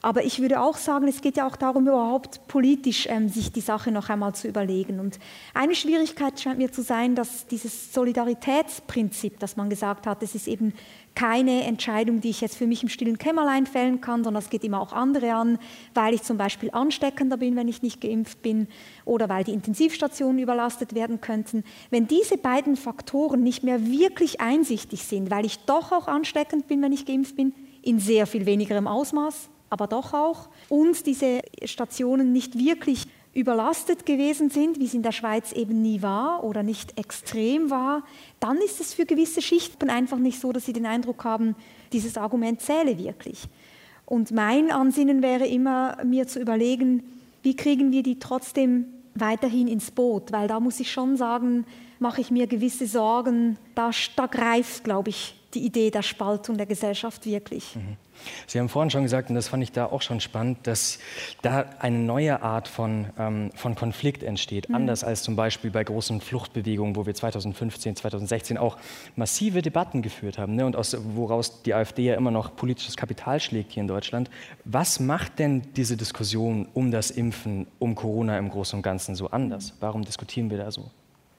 [0.00, 3.60] Aber ich würde auch sagen, es geht ja auch darum, überhaupt politisch ähm, sich die
[3.60, 5.00] Sache noch einmal zu überlegen.
[5.00, 5.18] Und
[5.54, 10.46] eine Schwierigkeit scheint mir zu sein, dass dieses Solidaritätsprinzip, das man gesagt hat, es ist
[10.46, 10.72] eben
[11.16, 14.62] keine Entscheidung, die ich jetzt für mich im stillen Kämmerlein fällen kann, sondern es geht
[14.62, 15.58] immer auch andere an,
[15.94, 18.68] weil ich zum Beispiel ansteckender bin, wenn ich nicht geimpft bin
[19.04, 21.64] oder weil die Intensivstationen überlastet werden könnten.
[21.90, 26.82] Wenn diese beiden Faktoren nicht mehr wirklich einsichtig sind, weil ich doch auch ansteckend bin,
[26.82, 32.32] wenn ich geimpft bin, in sehr viel wenigerem Ausmaß, aber doch auch, und diese Stationen
[32.32, 36.98] nicht wirklich überlastet gewesen sind, wie es in der Schweiz eben nie war oder nicht
[36.98, 38.02] extrem war,
[38.40, 41.54] dann ist es für gewisse Schichten einfach nicht so, dass sie den Eindruck haben,
[41.92, 43.44] dieses Argument zähle wirklich.
[44.06, 47.02] Und mein Ansinnen wäre immer, mir zu überlegen,
[47.42, 51.66] wie kriegen wir die trotzdem weiterhin ins Boot, weil da muss ich schon sagen,
[51.98, 56.66] mache ich mir gewisse Sorgen, da, da greift, glaube ich, die Idee der Spaltung der
[56.66, 57.76] Gesellschaft wirklich.
[57.76, 57.96] Mhm.
[58.46, 60.98] Sie haben vorhin schon gesagt, und das fand ich da auch schon spannend, dass
[61.42, 64.74] da eine neue Art von, ähm, von Konflikt entsteht, mhm.
[64.74, 68.76] anders als zum Beispiel bei großen Fluchtbewegungen, wo wir 2015, 2016 auch
[69.16, 73.40] massive Debatten geführt haben ne, und aus, woraus die AfD ja immer noch politisches Kapital
[73.40, 74.30] schlägt hier in Deutschland.
[74.64, 79.28] Was macht denn diese Diskussion um das Impfen, um Corona im Großen und Ganzen so
[79.28, 79.74] anders?
[79.80, 80.90] Warum diskutieren wir da so?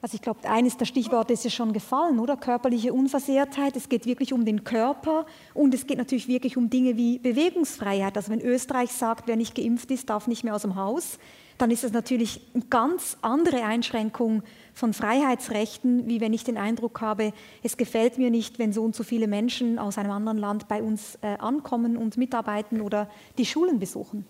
[0.02, 2.38] Also ich glaube, eines der Stichworte ist ja schon gefallen, oder?
[2.38, 3.76] Körperliche Unversehrtheit.
[3.76, 8.16] Es geht wirklich um den Körper und es geht natürlich wirklich um Dinge wie Bewegungsfreiheit.
[8.16, 11.20] Also wenn Österreich sagt, wer nicht geimpft ist, darf nicht mehr aus dem Haus,
[11.58, 17.02] dann ist das natürlich eine ganz andere Einschränkung von Freiheitsrechten, wie wenn ich den Eindruck
[17.02, 20.70] habe, es gefällt mir nicht, wenn so und so viele Menschen aus einem anderen Land
[20.70, 24.26] bei uns äh, ankommen und mitarbeiten oder die Schulen besuchen.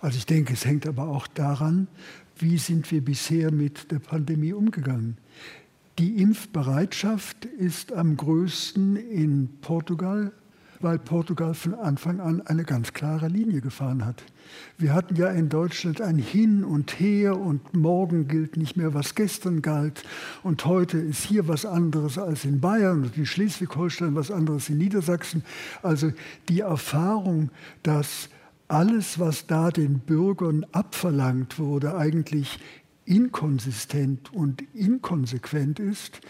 [0.00, 1.86] Also ich denke, es hängt aber auch daran,
[2.38, 5.16] wie sind wir bisher mit der Pandemie umgegangen.
[5.98, 10.32] Die Impfbereitschaft ist am größten in Portugal,
[10.80, 14.22] weil Portugal von Anfang an eine ganz klare Linie gefahren hat.
[14.76, 19.14] Wir hatten ja in Deutschland ein Hin und Her und morgen gilt nicht mehr, was
[19.14, 20.04] gestern galt
[20.42, 24.76] und heute ist hier was anderes als in Bayern und in Schleswig-Holstein was anderes in
[24.76, 25.42] Niedersachsen.
[25.82, 26.12] Also
[26.50, 27.50] die Erfahrung,
[27.82, 28.28] dass
[28.68, 32.58] alles, was da den Bürgern abverlangt wurde, eigentlich
[33.04, 36.20] inkonsistent und inkonsequent ist,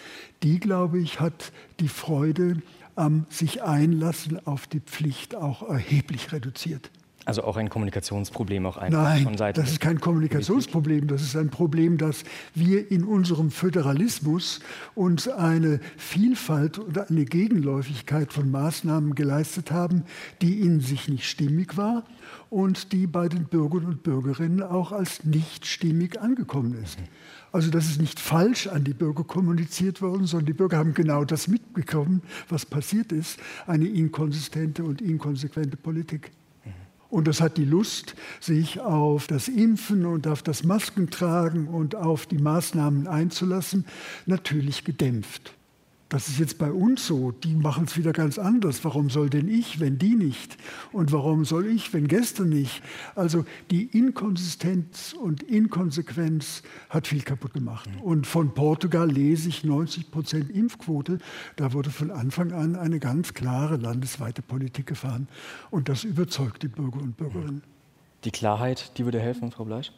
[0.42, 2.62] die, glaube ich, hat die Freude
[2.94, 6.90] am sich einlassen auf die Pflicht auch erheblich reduziert.
[7.27, 9.61] Also auch ein Kommunikationsproblem auch einfach Nein, von Seiten.
[9.61, 12.22] Das ist kein Kommunikationsproblem, das ist ein Problem, dass
[12.55, 14.61] wir in unserem Föderalismus
[14.94, 20.05] uns eine Vielfalt oder eine Gegenläufigkeit von Maßnahmen geleistet haben,
[20.40, 22.05] die in sich nicht stimmig war
[22.50, 26.98] und die bei den Bürgern und Bürgerinnen auch als nicht stimmig angekommen ist.
[27.52, 31.24] Also das ist nicht falsch an die Bürger kommuniziert worden, sondern die Bürger haben genau
[31.24, 36.32] das mitbekommen, was passiert ist, eine inkonsistente und inkonsequente Politik.
[37.09, 42.26] Und das hat die Lust, sich auf das Impfen und auf das Maskentragen und auf
[42.26, 43.87] die Maßnahmen einzulassen,
[44.26, 45.54] natürlich gedämpft.
[46.08, 47.32] Das ist jetzt bei uns so.
[47.32, 48.84] Die machen es wieder ganz anders.
[48.84, 50.56] Warum soll denn ich, wenn die nicht?
[50.92, 52.80] Und warum soll ich, wenn gestern nicht?
[53.16, 57.90] Also die Inkonsistenz und Inkonsequenz hat viel kaputt gemacht.
[58.02, 61.18] Und von Portugal lese ich 90 Prozent Impfquote.
[61.56, 65.26] Da wurde von Anfang an eine ganz klare landesweite Politik gefahren.
[65.70, 67.62] Und das überzeugt die Bürger und Bürgerinnen.
[68.22, 69.92] Die Klarheit, die würde helfen, Frau Bleisch?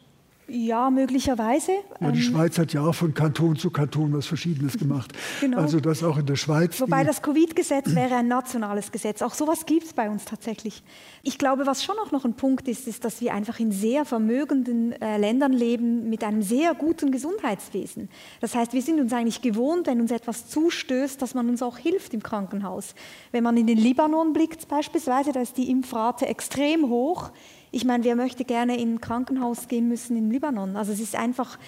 [0.49, 1.71] Ja, möglicherweise.
[1.99, 5.13] Ja, die ähm, Schweiz hat ja auch von Kanton zu Kanton was Verschiedenes gemacht.
[5.41, 5.59] Genau.
[5.59, 6.81] Also das auch in der Schweiz.
[6.81, 9.21] Wobei das Covid-Gesetz wäre ein nationales Gesetz.
[9.21, 10.83] Auch sowas gibt es bei uns tatsächlich.
[11.23, 14.05] Ich glaube, was schon auch noch ein Punkt ist, ist, dass wir einfach in sehr
[14.05, 18.09] vermögenden äh, Ländern leben mit einem sehr guten Gesundheitswesen.
[18.41, 21.77] Das heißt, wir sind uns eigentlich gewohnt, wenn uns etwas zustößt, dass man uns auch
[21.77, 22.95] hilft im Krankenhaus.
[23.31, 27.31] Wenn man in den Libanon blickt beispielsweise, da ist die Impfrate extrem hoch.
[27.71, 30.75] Ich meine, wer möchte gerne in ein Krankenhaus gehen müssen im Libanon?
[30.75, 31.59] Also es ist einfach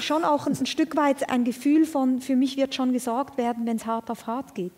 [0.00, 3.66] schon auch ein, ein Stück weit ein Gefühl von, für mich wird schon gesorgt werden,
[3.66, 4.72] wenn es hart auf hart geht.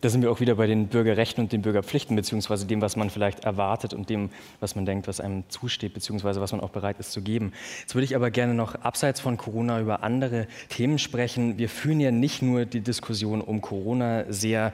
[0.00, 3.10] Da sind wir auch wieder bei den Bürgerrechten und den Bürgerpflichten, beziehungsweise dem, was man
[3.10, 6.98] vielleicht erwartet und dem, was man denkt, was einem zusteht, beziehungsweise was man auch bereit
[6.98, 7.52] ist zu geben.
[7.82, 11.58] Jetzt würde ich aber gerne noch abseits von Corona über andere Themen sprechen.
[11.58, 14.72] Wir führen ja nicht nur die Diskussion um Corona sehr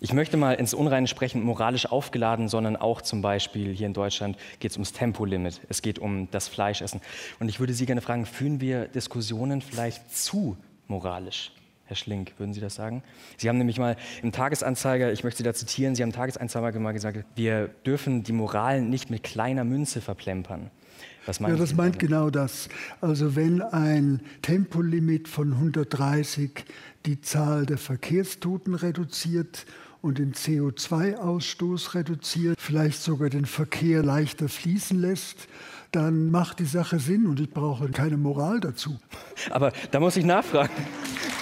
[0.00, 4.38] ich möchte mal ins Unreine sprechen, moralisch aufgeladen, sondern auch zum Beispiel hier in Deutschland
[4.58, 5.60] geht es ums Tempolimit.
[5.68, 7.00] Es geht um das Fleischessen.
[7.38, 11.52] Und ich würde Sie gerne fragen, führen wir Diskussionen vielleicht zu moralisch?
[11.84, 13.02] Herr Schlink, würden Sie das sagen?
[13.36, 16.78] Sie haben nämlich mal im Tagesanzeiger, ich möchte Sie da zitieren, Sie haben im Tagesanzeiger
[16.78, 20.70] mal gesagt, wir dürfen die Moral nicht mit kleiner Münze verplempern.
[21.26, 22.68] Was ja, das meint genau das.
[23.00, 26.64] Also wenn ein Tempolimit von 130
[27.06, 29.66] die Zahl der Verkehrstoten reduziert
[30.02, 35.48] und den CO2-Ausstoß reduziert, vielleicht sogar den Verkehr leichter fließen lässt,
[35.92, 38.98] dann macht die Sache Sinn und ich brauche keine Moral dazu.
[39.50, 40.72] Aber da muss ich nachfragen.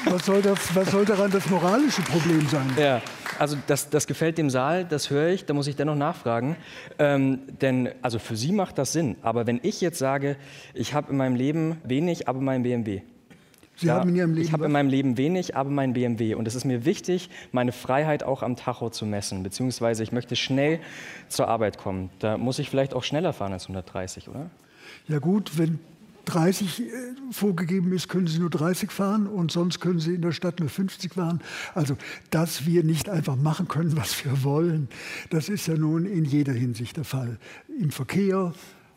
[0.07, 2.67] Was soll, das, was soll daran das moralische Problem sein?
[2.79, 3.03] Ja,
[3.39, 6.57] also das, das gefällt dem Saal, das höre ich, da muss ich dennoch nachfragen.
[6.99, 9.17] Ähm, denn also für Sie macht das Sinn.
[9.23, 10.37] Aber wenn ich jetzt sage,
[10.73, 13.03] ich habe in meinem Leben wenig, aber mein BMW,
[13.79, 16.35] Sie ja, haben in Ihrem Leben ich habe in meinem Leben wenig, aber mein BMW.
[16.35, 19.45] Und es ist mir wichtig, meine Freiheit auch am Tacho zu messen.
[19.45, 20.81] Beziehungsweise ich möchte schnell
[21.29, 22.11] zur Arbeit kommen.
[22.19, 24.51] Da muss ich vielleicht auch schneller fahren als 130, oder?
[25.07, 25.79] Ja gut, wenn
[26.25, 26.85] 30 äh,
[27.31, 30.69] vorgegeben ist, können Sie nur 30 fahren und sonst können Sie in der Stadt nur
[30.69, 31.41] 50 fahren.
[31.75, 31.97] Also,
[32.31, 34.89] dass wir nicht einfach machen können, was wir wollen,
[35.31, 37.39] das ist ja nun in jeder Hinsicht der Fall.
[37.81, 38.53] Im Verkehr,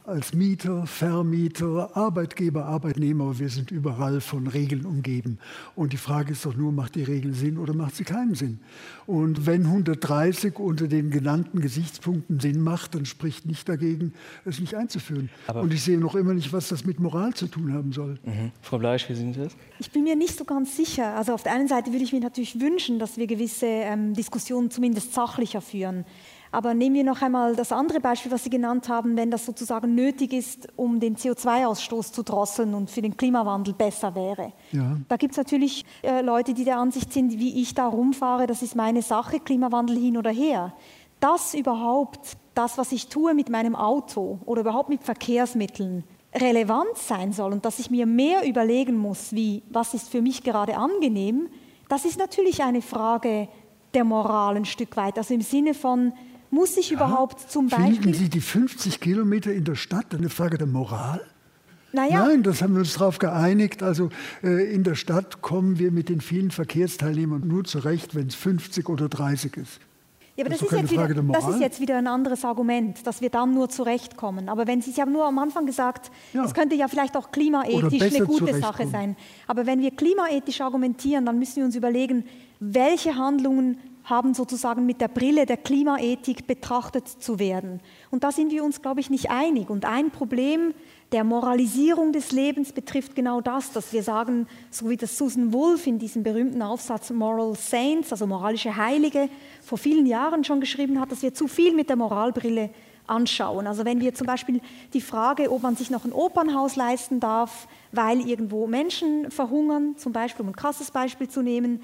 [0.06, 5.38] als Mieter, Vermieter, Arbeitgeber, Arbeitnehmer, wir sind überall von Regeln umgeben.
[5.76, 8.60] Und die Frage ist doch nur, macht die Regel Sinn oder macht sie keinen Sinn?
[9.06, 14.76] Und wenn 130 unter den genannten Gesichtspunkten Sinn macht, dann spricht nicht dagegen, es nicht
[14.76, 15.30] einzuführen.
[15.48, 18.18] Aber Und ich sehe noch immer nicht, was das mit Moral zu tun haben soll.
[18.24, 18.52] Mhm.
[18.62, 19.56] Frau Bleisch, wie sehen Sie das?
[19.80, 21.16] Ich bin mir nicht so ganz sicher.
[21.16, 24.72] Also auf der einen Seite würde ich mir natürlich wünschen, dass wir gewisse ähm, Diskussionen
[24.72, 26.06] zumindest sachlicher führen.
[26.52, 29.96] Aber nehmen wir noch einmal das andere Beispiel, was Sie genannt haben, wenn das sozusagen
[29.96, 34.52] nötig ist, um den CO2-Ausstoß zu drosseln und für den Klimawandel besser wäre.
[34.74, 34.98] Ja.
[35.08, 38.62] Da gibt es natürlich äh, Leute, die der Ansicht sind, wie ich da rumfahre, das
[38.62, 40.74] ist meine Sache, Klimawandel hin oder her.
[41.22, 47.34] Das überhaupt, das, was ich tue mit meinem Auto oder überhaupt mit Verkehrsmitteln, relevant sein
[47.34, 51.50] soll und dass ich mir mehr überlegen muss, wie, was ist für mich gerade angenehm,
[51.90, 53.50] das ist natürlich eine Frage
[53.94, 55.18] der Moral ein Stück weit.
[55.18, 56.14] Also im Sinne von,
[56.52, 57.96] muss ich ja, überhaupt zum Beispiel...
[57.96, 61.22] Finden Sie die 50 Kilometer in der Stadt eine Frage der Moral?
[61.94, 62.26] Naja.
[62.26, 63.84] Nein, das haben wir uns darauf geeinigt.
[63.84, 64.10] Also
[64.44, 68.88] äh, in der Stadt kommen wir mit den vielen Verkehrsteilnehmern nur zurecht, wenn es 50
[68.90, 69.80] oder 30 ist.
[70.38, 73.20] Ja, aber das, das, ist jetzt wieder, das ist jetzt wieder ein anderes Argument, dass
[73.20, 74.48] wir dann nur zurechtkommen.
[74.48, 76.46] Aber wenn Sie, Sie haben nur am Anfang gesagt, ja.
[76.46, 79.18] es könnte ja vielleicht auch klimaethisch eine gute Sache sein.
[79.48, 82.24] Aber wenn wir klimaethisch argumentieren, dann müssen wir uns überlegen,
[82.62, 87.80] welche Handlungen haben sozusagen mit der Brille der Klimaethik betrachtet zu werden.
[88.10, 89.70] Und da sind wir uns, glaube ich, nicht einig.
[89.70, 90.74] Und ein Problem
[91.12, 95.86] der Moralisierung des Lebens betrifft genau das, dass wir sagen, so wie das Susan Wolf
[95.86, 99.30] in diesem berühmten Aufsatz Moral Saints, also moralische Heilige,
[99.62, 102.70] vor vielen Jahren schon geschrieben hat, dass wir zu viel mit der Moralbrille
[103.08, 103.68] anschauen.
[103.68, 104.62] Also wenn wir zum Beispiel
[104.94, 110.14] die Frage, ob man sich noch ein Opernhaus leisten darf, weil irgendwo Menschen verhungern, zum
[110.14, 111.82] Beispiel um ein krasses Beispiel zu nehmen,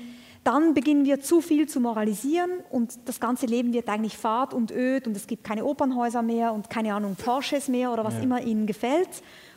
[0.48, 4.72] dann beginnen wir zu viel zu moralisieren und das ganze Leben wird eigentlich fad und
[4.72, 8.22] öd und es gibt keine Opernhäuser mehr und keine Ahnung, Porsches mehr oder was ja.
[8.22, 9.10] immer Ihnen gefällt.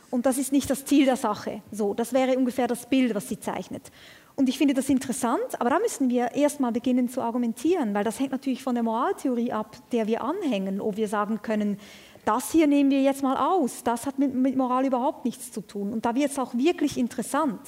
[0.09, 1.61] Und das ist nicht das Ziel der Sache.
[1.71, 3.89] So, das wäre ungefähr das Bild, was sie zeichnet.
[4.35, 8.19] Und ich finde das interessant, aber da müssen wir erstmal beginnen zu argumentieren, weil das
[8.19, 11.77] hängt natürlich von der Moraltheorie ab, der wir anhängen, ob wir sagen können,
[12.25, 15.61] das hier nehmen wir jetzt mal aus, das hat mit, mit Moral überhaupt nichts zu
[15.61, 15.93] tun.
[15.93, 17.61] Und da wird es auch wirklich interessant.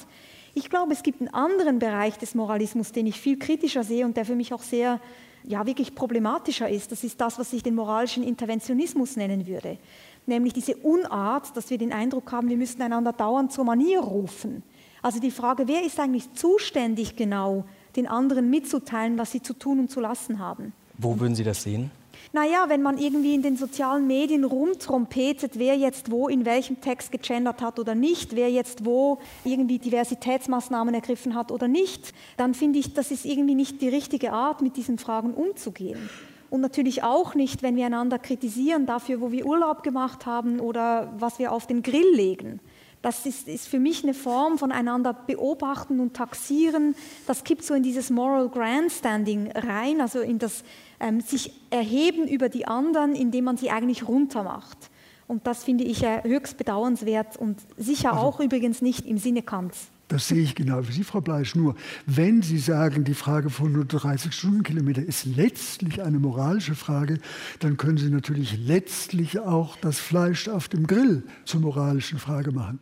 [0.54, 4.16] Ich glaube, es gibt einen anderen Bereich des Moralismus, den ich viel kritischer sehe und
[4.16, 5.00] der für mich auch sehr,
[5.42, 6.92] ja, wirklich problematischer ist.
[6.92, 9.78] Das ist das, was ich den moralischen Interventionismus nennen würde.
[10.26, 14.62] Nämlich diese Unart, dass wir den Eindruck haben, wir müssten einander dauernd zur Manier rufen.
[15.02, 17.64] Also die Frage, wer ist eigentlich zuständig genau,
[17.96, 20.72] den anderen mitzuteilen, was sie zu tun und zu lassen haben?
[20.96, 21.90] Wo würden Sie das sehen?
[22.32, 27.12] Naja, wenn man irgendwie in den sozialen Medien rumtrompetet, wer jetzt wo in welchem Text
[27.12, 32.78] gegendert hat oder nicht, wer jetzt wo irgendwie Diversitätsmaßnahmen ergriffen hat oder nicht, dann finde
[32.78, 36.08] ich, das ist irgendwie nicht die richtige Art, mit diesen Fragen umzugehen.
[36.50, 41.12] Und natürlich auch nicht, wenn wir einander kritisieren dafür, wo wir Urlaub gemacht haben oder
[41.18, 42.60] was wir auf den Grill legen.
[43.04, 46.94] Das ist, ist, für mich eine Form von einander beobachten und taxieren.
[47.26, 50.64] Das kippt so in dieses Moral Grandstanding rein, also in das
[51.00, 54.90] ähm, sich erheben über die anderen, indem man sie eigentlich runtermacht.
[55.26, 59.42] Und das finde ich äh, höchst bedauernswert und sicher also, auch übrigens nicht im Sinne
[59.42, 59.88] Kants.
[60.08, 61.54] Das sehe ich genau wie Sie, Frau Bleisch.
[61.54, 67.18] Nur wenn Sie sagen, die Frage von 130 Stundenkilometer ist letztlich eine moralische Frage,
[67.60, 72.80] dann können Sie natürlich letztlich auch das Fleisch auf dem Grill zur moralischen Frage machen.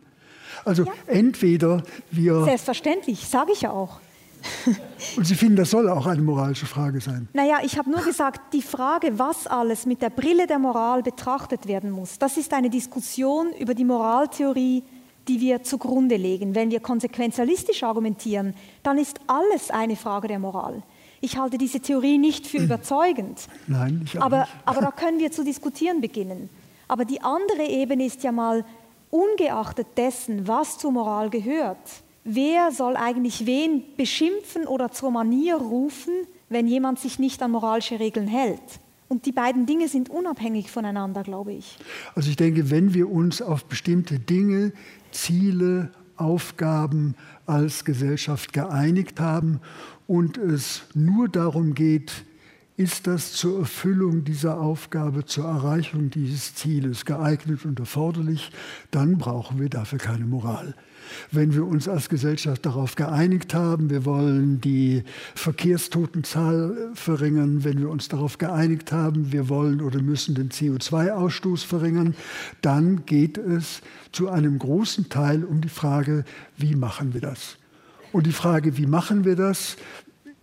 [0.65, 0.91] Also ja.
[1.07, 2.43] entweder wir.
[2.43, 4.01] Selbstverständlich, sage ich ja auch.
[5.17, 7.27] Und Sie finden, das soll auch eine moralische Frage sein?
[7.33, 11.67] Naja, ich habe nur gesagt, die Frage, was alles mit der Brille der Moral betrachtet
[11.67, 14.83] werden muss, das ist eine Diskussion über die Moraltheorie,
[15.27, 16.55] die wir zugrunde legen.
[16.55, 20.83] Wenn wir konsequenzialistisch argumentieren, dann ist alles eine Frage der Moral.
[21.21, 23.47] Ich halte diese Theorie nicht für überzeugend.
[23.67, 24.51] Nein, ich auch aber, nicht.
[24.65, 26.49] aber da können wir zu diskutieren beginnen.
[26.87, 28.65] Aber die andere Ebene ist ja mal,
[29.13, 36.13] ungeachtet dessen, was zur Moral gehört, wer soll eigentlich wen beschimpfen oder zur Manier rufen,
[36.49, 38.59] wenn jemand sich nicht an moralische Regeln hält?
[39.09, 41.77] Und die beiden Dinge sind unabhängig voneinander, glaube ich.
[42.15, 44.73] Also ich denke, wenn wir uns auf bestimmte Dinge,
[45.11, 47.15] Ziele, Aufgaben
[47.45, 49.59] als Gesellschaft geeinigt haben
[50.07, 52.25] und es nur darum geht,
[52.75, 58.51] ist das zur Erfüllung dieser Aufgabe, zur Erreichung dieses Zieles geeignet und erforderlich,
[58.89, 60.73] dann brauchen wir dafür keine Moral.
[61.31, 65.03] Wenn wir uns als Gesellschaft darauf geeinigt haben, wir wollen die
[65.35, 72.15] Verkehrstotenzahl verringern, wenn wir uns darauf geeinigt haben, wir wollen oder müssen den CO2-Ausstoß verringern,
[72.61, 76.25] dann geht es zu einem großen Teil um die Frage,
[76.57, 77.57] wie machen wir das?
[78.13, 79.75] Und die Frage, wie machen wir das,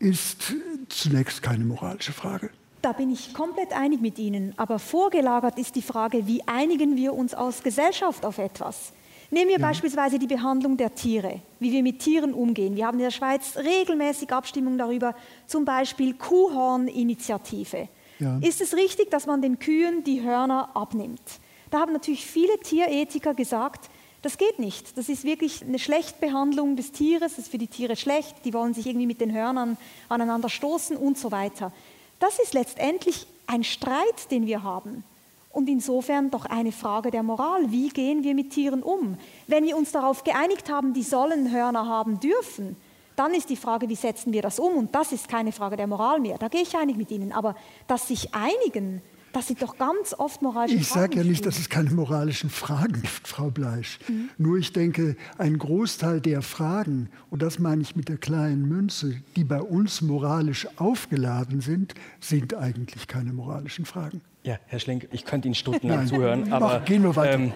[0.00, 0.52] ist
[0.88, 2.50] zunächst keine moralische Frage.
[2.82, 4.54] Da bin ich komplett einig mit Ihnen.
[4.56, 8.92] Aber vorgelagert ist die Frage, wie einigen wir uns als Gesellschaft auf etwas?
[9.30, 9.66] Nehmen wir ja.
[9.66, 12.74] beispielsweise die Behandlung der Tiere, wie wir mit Tieren umgehen.
[12.74, 15.14] Wir haben in der Schweiz regelmäßig Abstimmungen darüber,
[15.46, 17.88] zum Beispiel Kuhhorninitiative.
[18.18, 18.38] Ja.
[18.40, 21.22] Ist es richtig, dass man den Kühen die Hörner abnimmt?
[21.70, 23.88] Da haben natürlich viele Tierethiker gesagt,
[24.22, 24.98] das geht nicht.
[24.98, 28.74] Das ist wirklich eine Schlechtbehandlung des Tieres, das ist für die Tiere schlecht, die wollen
[28.74, 29.76] sich irgendwie mit den Hörnern
[30.08, 31.72] aneinander stoßen und so weiter.
[32.18, 35.04] Das ist letztendlich ein Streit, den wir haben.
[35.52, 37.72] Und insofern doch eine Frage der Moral.
[37.72, 39.16] Wie gehen wir mit Tieren um?
[39.48, 42.76] Wenn wir uns darauf geeinigt haben, die sollen Hörner haben dürfen,
[43.16, 44.74] dann ist die Frage, wie setzen wir das um?
[44.76, 46.38] Und das ist keine Frage der Moral mehr.
[46.38, 47.32] Da gehe ich einig mit Ihnen.
[47.32, 47.56] Aber
[47.88, 49.02] dass sich einigen,
[49.32, 51.04] das sind doch ganz oft moralische ich Fragen.
[51.04, 53.98] Ich sage ja nicht, dass es keine moralischen Fragen gibt, Frau Bleisch.
[54.08, 54.30] Mhm.
[54.38, 59.20] Nur ich denke, ein Großteil der Fragen, und das meine ich mit der kleinen Münze,
[59.36, 64.20] die bei uns moralisch aufgeladen sind, sind eigentlich keine moralischen Fragen.
[64.42, 66.78] Ja, Herr Schlink, ich könnte Ihnen stundenlang zuhören, aber.
[66.78, 67.34] Mach, gehen wir weiter.
[67.34, 67.52] Ähm,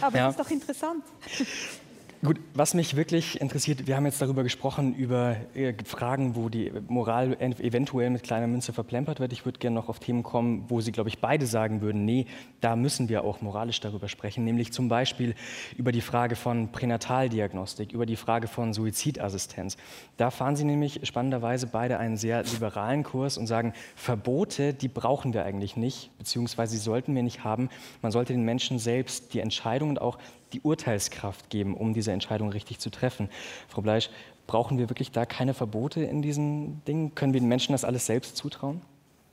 [0.00, 0.26] aber ja.
[0.26, 1.02] das ist doch interessant.
[2.24, 6.72] Gut, was mich wirklich interessiert, wir haben jetzt darüber gesprochen, über äh, Fragen, wo die
[6.86, 9.32] Moral eventuell mit kleiner Münze verplempert wird.
[9.32, 12.26] Ich würde gerne noch auf Themen kommen, wo Sie, glaube ich, beide sagen würden, nee,
[12.60, 15.34] da müssen wir auch moralisch darüber sprechen, nämlich zum Beispiel
[15.76, 19.76] über die Frage von Pränataldiagnostik, über die Frage von Suizidassistenz.
[20.16, 25.34] Da fahren Sie nämlich spannenderweise beide einen sehr liberalen Kurs und sagen, Verbote, die brauchen
[25.34, 27.68] wir eigentlich nicht, beziehungsweise sie sollten wir nicht haben.
[28.00, 30.18] Man sollte den Menschen selbst die Entscheidung und auch
[30.52, 33.28] die Urteilskraft geben, um diese Entscheidung richtig zu treffen.
[33.68, 34.10] Frau Bleisch,
[34.46, 37.14] brauchen wir wirklich da keine Verbote in diesen Dingen?
[37.14, 38.82] Können wir den Menschen das alles selbst zutrauen?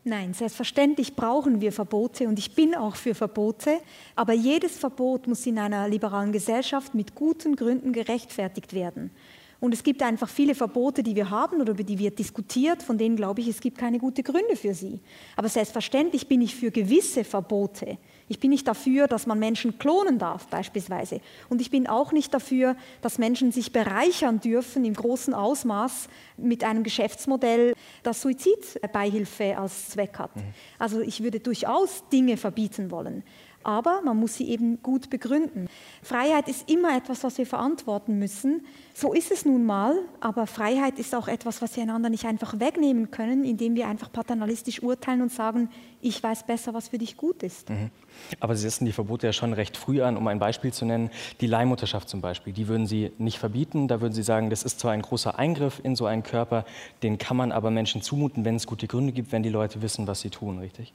[0.05, 3.79] Nein, selbstverständlich brauchen wir Verbote und ich bin auch für Verbote,
[4.15, 9.11] aber jedes Verbot muss in einer liberalen Gesellschaft mit guten Gründen gerechtfertigt werden.
[9.59, 12.97] Und es gibt einfach viele Verbote, die wir haben oder über die wird diskutiert, von
[12.97, 15.01] denen glaube ich, es gibt keine guten Gründe für sie.
[15.35, 17.97] Aber selbstverständlich bin ich für gewisse Verbote.
[18.29, 21.19] Ich bin nicht dafür, dass man Menschen klonen darf beispielsweise.
[21.49, 26.07] Und ich bin auch nicht dafür, dass Menschen sich bereichern dürfen im großen Ausmaß
[26.37, 27.73] mit einem Geschäftsmodell,
[28.03, 30.35] das Suizidbeihilfe als Zweck hat.
[30.35, 30.43] Mhm.
[30.77, 33.23] Also ich würde durchaus Dinge verbieten wollen.
[33.63, 35.67] Aber man muss sie eben gut begründen.
[36.01, 38.65] Freiheit ist immer etwas, was wir verantworten müssen.
[38.93, 42.59] So ist es nun mal, aber Freiheit ist auch etwas, was wir einander nicht einfach
[42.59, 45.69] wegnehmen können, indem wir einfach paternalistisch urteilen und sagen,
[46.01, 47.69] ich weiß besser, was für dich gut ist.
[47.69, 47.91] Mhm.
[48.39, 51.09] Aber Sie setzen die Verbote ja schon recht früh an, um ein Beispiel zu nennen.
[51.41, 53.87] Die Leihmutterschaft zum Beispiel, die würden Sie nicht verbieten.
[53.87, 56.65] Da würden Sie sagen, das ist zwar ein großer Eingriff in so einen Körper,
[57.03, 60.07] den kann man aber Menschen zumuten, wenn es gute Gründe gibt, wenn die Leute wissen,
[60.07, 60.93] was sie tun, richtig?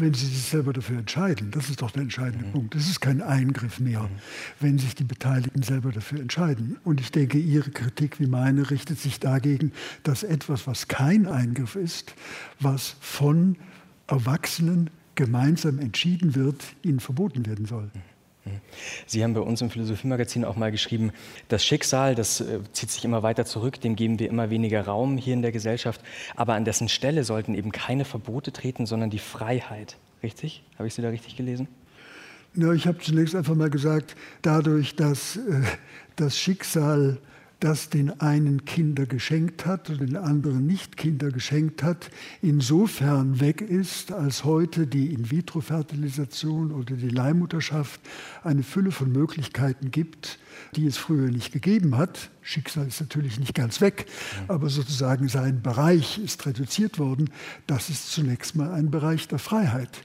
[0.00, 1.50] Wenn sie sich selber dafür entscheiden.
[1.50, 2.52] Das ist doch der entscheidende mhm.
[2.52, 2.74] Punkt.
[2.74, 4.08] Es ist kein Eingriff mehr, mhm.
[4.60, 6.78] wenn sich die Beteiligten selber dafür entscheiden.
[6.84, 9.72] Und ich denke, Ihre Kritik wie meine richtet sich dagegen,
[10.02, 12.14] dass etwas, was kein Eingriff ist,
[12.60, 13.56] was von
[14.06, 17.84] Erwachsenen gemeinsam entschieden wird, ihnen verboten werden soll.
[17.84, 18.17] Mhm.
[19.06, 21.12] Sie haben bei uns im Philosophiemagazin auch mal geschrieben,
[21.48, 25.16] das Schicksal, das äh, zieht sich immer weiter zurück, dem geben wir immer weniger Raum
[25.16, 26.00] hier in der Gesellschaft,
[26.36, 29.96] aber an dessen Stelle sollten eben keine Verbote treten, sondern die Freiheit.
[30.22, 30.62] Richtig?
[30.76, 31.68] Habe ich Sie da richtig gelesen?
[32.54, 35.62] Ja, ich habe zunächst einfach mal gesagt, dadurch, dass äh,
[36.16, 37.18] das Schicksal
[37.60, 43.60] das den einen Kinder geschenkt hat und den anderen nicht Kinder geschenkt hat, insofern weg
[43.60, 48.00] ist, als heute die In-vitro-Fertilisation oder die Leihmutterschaft
[48.44, 50.38] eine Fülle von Möglichkeiten gibt,
[50.76, 52.30] die es früher nicht gegeben hat.
[52.42, 54.06] Schicksal ist natürlich nicht ganz weg,
[54.46, 57.30] aber sozusagen sein Bereich ist reduziert worden.
[57.66, 60.02] Das ist zunächst mal ein Bereich der Freiheit.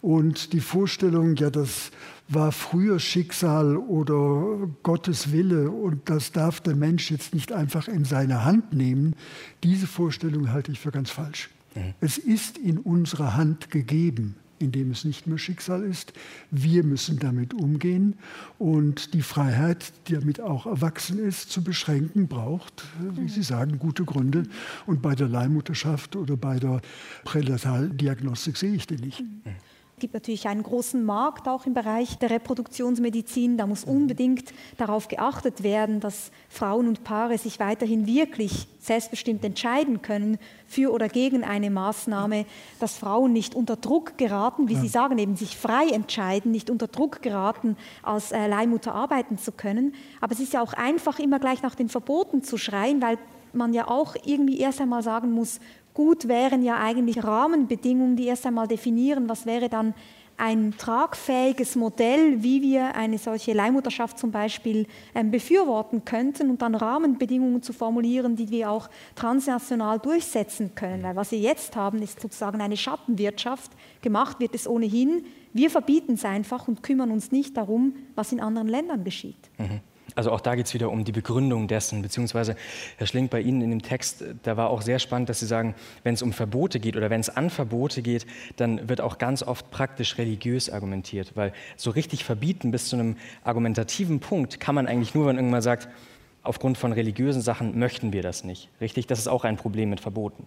[0.00, 1.90] Und die Vorstellung, ja, das
[2.28, 8.04] war früher Schicksal oder Gottes Wille und das darf der Mensch jetzt nicht einfach in
[8.04, 9.14] seine Hand nehmen,
[9.62, 11.50] diese Vorstellung halte ich für ganz falsch.
[11.74, 11.94] Mhm.
[12.00, 16.12] Es ist in unserer Hand gegeben, indem es nicht mehr Schicksal ist.
[16.50, 18.14] Wir müssen damit umgehen
[18.58, 24.04] und die Freiheit, die damit auch erwachsen ist, zu beschränken, braucht, wie Sie sagen, gute
[24.04, 24.44] Gründe.
[24.86, 26.80] Und bei der Leihmutterschaft oder bei der
[27.24, 29.20] Pränataldiagnostik sehe ich die nicht.
[29.20, 29.56] Mhm.
[29.96, 33.56] Es gibt natürlich einen großen Markt auch im Bereich der Reproduktionsmedizin.
[33.56, 40.02] Da muss unbedingt darauf geachtet werden, dass Frauen und Paare sich weiterhin wirklich selbstbestimmt entscheiden
[40.02, 42.44] können für oder gegen eine Maßnahme,
[42.80, 44.80] dass Frauen nicht unter Druck geraten, wie ja.
[44.80, 49.52] Sie sagen, eben sich frei entscheiden, nicht unter Druck geraten, als äh, Leihmutter arbeiten zu
[49.52, 49.94] können.
[50.20, 53.16] Aber es ist ja auch einfach, immer gleich nach den Verboten zu schreien, weil
[53.52, 55.60] man ja auch irgendwie erst einmal sagen muss,
[55.94, 59.94] gut wären ja eigentlich Rahmenbedingungen, die erst einmal definieren, was wäre dann
[60.36, 66.74] ein tragfähiges Modell, wie wir eine solche Leihmutterschaft zum Beispiel ähm, befürworten könnten und dann
[66.74, 71.04] Rahmenbedingungen zu formulieren, die wir auch transnational durchsetzen können.
[71.04, 73.70] Weil was wir jetzt haben, ist sozusagen eine Schattenwirtschaft.
[74.02, 75.24] Gemacht wird es ohnehin.
[75.52, 79.50] Wir verbieten es einfach und kümmern uns nicht darum, was in anderen Ländern geschieht.
[79.58, 79.80] Mhm.
[80.14, 82.56] Also auch da geht es wieder um die Begründung dessen, beziehungsweise
[82.98, 85.74] Herr Schlink, bei Ihnen in dem Text, da war auch sehr spannend, dass Sie sagen,
[86.02, 88.26] wenn es um Verbote geht oder wenn es an Verbote geht,
[88.56, 93.16] dann wird auch ganz oft praktisch religiös argumentiert, weil so richtig verbieten bis zu einem
[93.42, 95.88] argumentativen Punkt kann man eigentlich nur, wenn irgendwann sagt,
[96.42, 98.68] aufgrund von religiösen Sachen möchten wir das nicht.
[98.80, 99.06] Richtig?
[99.06, 100.46] Das ist auch ein Problem mit Verboten.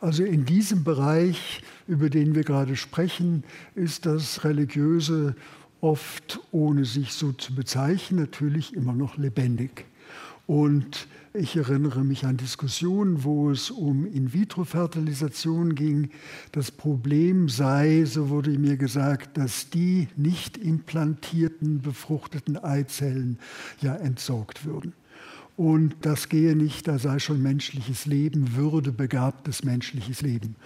[0.00, 3.44] Also in diesem Bereich, über den wir gerade sprechen,
[3.76, 5.36] ist das religiöse
[5.82, 9.84] oft ohne sich so zu bezeichnen, natürlich immer noch lebendig.
[10.46, 16.10] Und ich erinnere mich an Diskussionen, wo es um In-vitro-Fertilisation ging.
[16.52, 23.38] Das Problem sei, so wurde mir gesagt, dass die nicht implantierten befruchteten Eizellen
[23.80, 24.92] ja entsorgt würden.
[25.56, 30.56] Und das gehe nicht, da sei schon menschliches Leben, würdebegabtes menschliches Leben.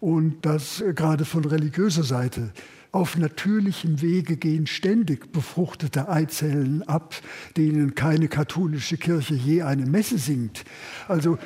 [0.00, 2.52] Und das gerade von religiöser Seite
[2.92, 7.14] auf natürlichem Wege gehen ständig befruchtete Eizellen ab,
[7.56, 10.64] denen keine katholische Kirche je eine Messe singt.
[11.08, 11.38] Also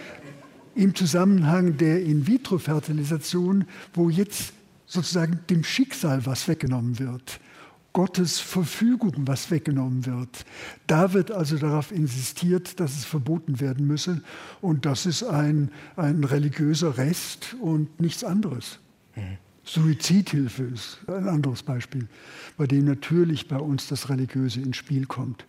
[0.74, 4.52] im Zusammenhang der In-vitro-Fertilisation, wo jetzt
[4.86, 7.40] sozusagen dem Schicksal was weggenommen wird,
[7.92, 10.44] Gottes Verfügung was weggenommen wird.
[10.86, 14.20] Da wird also darauf insistiert, dass es verboten werden müsse.
[14.60, 18.80] Und das ist ein, ein religiöser Rest und nichts anderes.
[19.14, 19.38] Mhm.
[19.66, 22.06] Suizidhilfe ist ein anderes Beispiel,
[22.56, 25.44] bei dem natürlich bei uns das Religiöse ins Spiel kommt.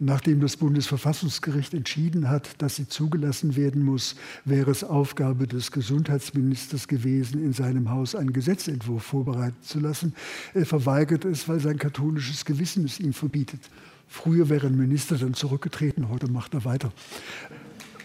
[0.00, 6.88] Nachdem das Bundesverfassungsgericht entschieden hat, dass sie zugelassen werden muss, wäre es Aufgabe des Gesundheitsministers
[6.88, 10.14] gewesen, in seinem Haus einen Gesetzentwurf vorbereiten zu lassen.
[10.52, 13.60] Er verweigert es, weil sein katholisches Gewissen es ihm verbietet.
[14.08, 16.92] Früher wäre ein Minister dann zurückgetreten, heute macht er weiter.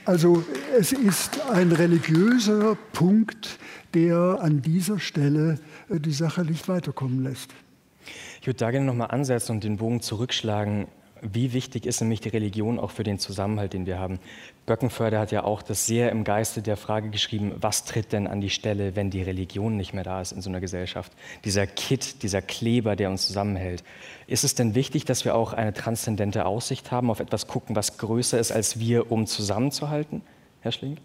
[0.05, 0.43] Also
[0.77, 3.59] es ist ein religiöser Punkt,
[3.93, 5.59] der an dieser Stelle
[5.89, 7.53] äh, die Sache nicht weiterkommen lässt.
[8.41, 10.87] Ich würde da gerne nochmal ansetzen und den Bogen zurückschlagen
[11.21, 14.19] Wie wichtig ist nämlich die Religion auch für den Zusammenhalt, den wir haben?
[14.65, 18.39] Böckenförder hat ja auch das sehr im Geiste der Frage geschrieben, was tritt denn an
[18.39, 21.11] die Stelle, wenn die Religion nicht mehr da ist in so einer Gesellschaft?
[21.43, 23.83] Dieser Kit, dieser Kleber, der uns zusammenhält.
[24.27, 27.97] Ist es denn wichtig, dass wir auch eine transzendente Aussicht haben, auf etwas gucken, was
[27.97, 30.21] größer ist als wir, um zusammenzuhalten?
[30.61, 30.97] Herr Schling?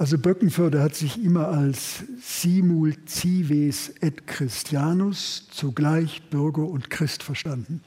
[0.00, 7.82] Also Böckenförde hat sich immer als simul cives et Christianus, zugleich Bürger und Christ verstanden.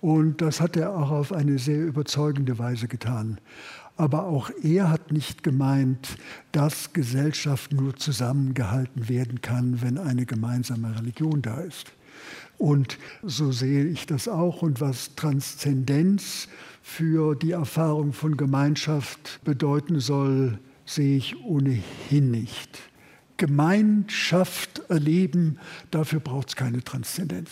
[0.00, 3.42] Und das hat er auch auf eine sehr überzeugende Weise getan.
[3.98, 6.16] Aber auch er hat nicht gemeint,
[6.52, 11.92] dass Gesellschaft nur zusammengehalten werden kann, wenn eine gemeinsame Religion da ist.
[12.56, 14.62] Und so sehe ich das auch.
[14.62, 16.48] Und was Transzendenz
[16.80, 22.78] für die Erfahrung von Gemeinschaft bedeuten soll, sehe ich ohnehin nicht.
[23.36, 25.58] Gemeinschaft erleben,
[25.90, 27.50] dafür braucht es keine Transzendenz.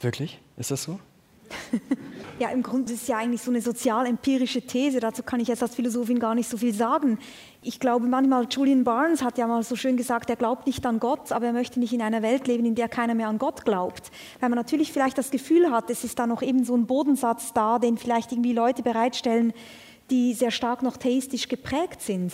[0.00, 0.40] Wirklich?
[0.56, 0.98] Ist das so?
[2.40, 4.98] Ja, im Grunde ist es ja eigentlich so eine sozial-empirische These.
[4.98, 7.20] Dazu kann ich jetzt als Philosophin gar nicht so viel sagen.
[7.62, 10.98] Ich glaube manchmal, Julian Barnes hat ja mal so schön gesagt, er glaubt nicht an
[10.98, 13.64] Gott, aber er möchte nicht in einer Welt leben, in der keiner mehr an Gott
[13.64, 14.10] glaubt.
[14.40, 17.52] Weil man natürlich vielleicht das Gefühl hat, es ist da noch eben so ein Bodensatz
[17.52, 19.52] da, den vielleicht irgendwie Leute bereitstellen,
[20.10, 22.32] die sehr stark noch theistisch geprägt sind.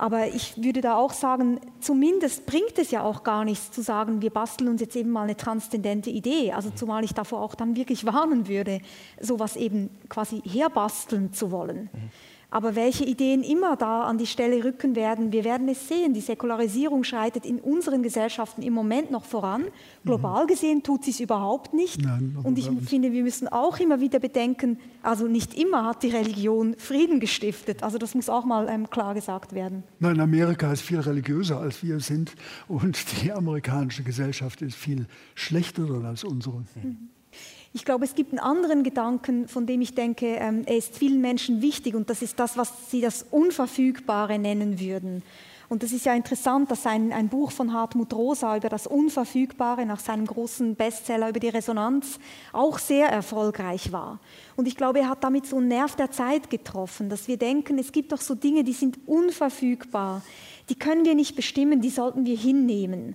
[0.00, 4.22] Aber ich würde da auch sagen, zumindest bringt es ja auch gar nichts zu sagen,
[4.22, 6.52] wir basteln uns jetzt eben mal eine transzendente Idee.
[6.52, 8.80] Also zumal ich davor auch dann wirklich warnen würde,
[9.20, 11.90] sowas eben quasi herbasteln zu wollen.
[11.92, 12.10] Mhm.
[12.50, 16.14] Aber welche Ideen immer da an die Stelle rücken werden, wir werden es sehen.
[16.14, 19.64] Die Säkularisierung schreitet in unseren Gesellschaften im Moment noch voran.
[20.04, 20.48] Global mhm.
[20.48, 22.02] gesehen tut sie es überhaupt nicht.
[22.02, 26.08] Nein, Und ich finde, wir müssen auch immer wieder bedenken, also nicht immer hat die
[26.08, 27.82] Religion Frieden gestiftet.
[27.82, 29.82] Also das muss auch mal ähm, klar gesagt werden.
[29.98, 32.34] Nein, Amerika ist viel religiöser als wir sind
[32.66, 36.64] und die amerikanische Gesellschaft ist viel schlechter als unsere.
[36.82, 37.10] Mhm.
[37.78, 41.20] Ich glaube, es gibt einen anderen Gedanken, von dem ich denke, ähm, er ist vielen
[41.20, 45.22] Menschen wichtig und das ist das, was sie das Unverfügbare nennen würden.
[45.68, 49.86] Und das ist ja interessant, dass ein, ein Buch von Hartmut Rosa über das Unverfügbare
[49.86, 52.18] nach seinem großen Bestseller über die Resonanz
[52.52, 54.18] auch sehr erfolgreich war.
[54.56, 57.78] Und ich glaube, er hat damit so einen Nerv der Zeit getroffen, dass wir denken,
[57.78, 60.22] es gibt doch so Dinge, die sind unverfügbar,
[60.68, 63.14] die können wir nicht bestimmen, die sollten wir hinnehmen.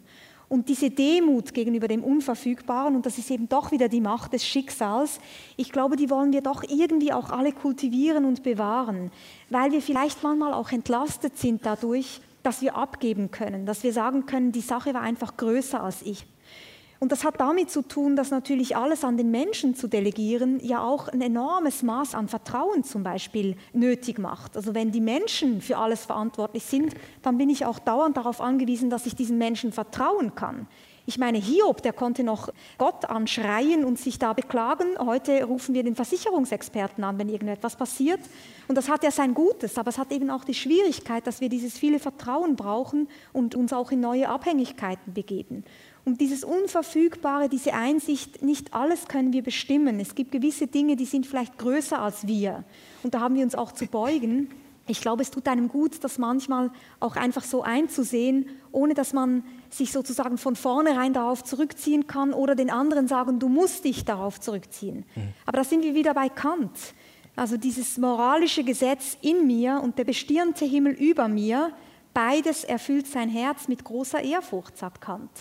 [0.54, 4.45] Und diese Demut gegenüber dem Unverfügbaren, und das ist eben doch wieder die Macht des
[4.45, 5.20] Schicksals,
[5.58, 9.10] ich glaube, die wollen wir doch irgendwie auch alle kultivieren und bewahren,
[9.49, 14.28] weil wir vielleicht manchmal auch entlastet sind dadurch, dass wir abgeben können, dass wir sagen
[14.28, 16.24] können, die Sache war einfach größer als ich.
[17.04, 20.82] Und das hat damit zu tun, dass natürlich alles an den Menschen zu delegieren ja
[20.82, 24.56] auch ein enormes Maß an Vertrauen zum Beispiel nötig macht.
[24.56, 28.89] Also wenn die Menschen für alles verantwortlich sind, dann bin ich auch dauernd darauf angewiesen,
[28.89, 30.66] dass ich diesen Menschen vertrauen kann.
[31.06, 32.47] Ich meine, Hiob, der konnte noch
[32.78, 34.97] Gott anschreien und sich da beklagen.
[34.97, 38.22] Heute rufen wir den Versicherungsexperten an, wenn irgendetwas passiert.
[38.70, 41.49] Und das hat ja sein Gutes, aber es hat eben auch die Schwierigkeit, dass wir
[41.49, 45.66] dieses viele Vertrauen brauchen und uns auch in neue Abhängigkeiten begeben.
[46.06, 49.99] Und dieses Unverfügbare, diese Einsicht, nicht alles können wir bestimmen.
[49.99, 52.66] Es gibt gewisse Dinge, die sind vielleicht größer als wir.
[53.04, 54.49] Und da haben wir uns auch zu beugen.
[54.86, 59.43] Ich glaube, es tut einem gut, das manchmal auch einfach so einzusehen, ohne dass man
[59.70, 64.41] sich sozusagen von vornherein darauf zurückziehen kann oder den anderen sagen, du musst dich darauf
[64.41, 65.06] zurückziehen.
[65.16, 65.34] Mhm.
[65.45, 66.78] Aber da sind wir wieder bei Kant.
[67.38, 71.72] Also dieses moralische Gesetz in mir und der bestirnte Himmel über mir,
[72.14, 75.32] beides erfüllt sein Herz mit großer Ehrfurcht, sagt Kant.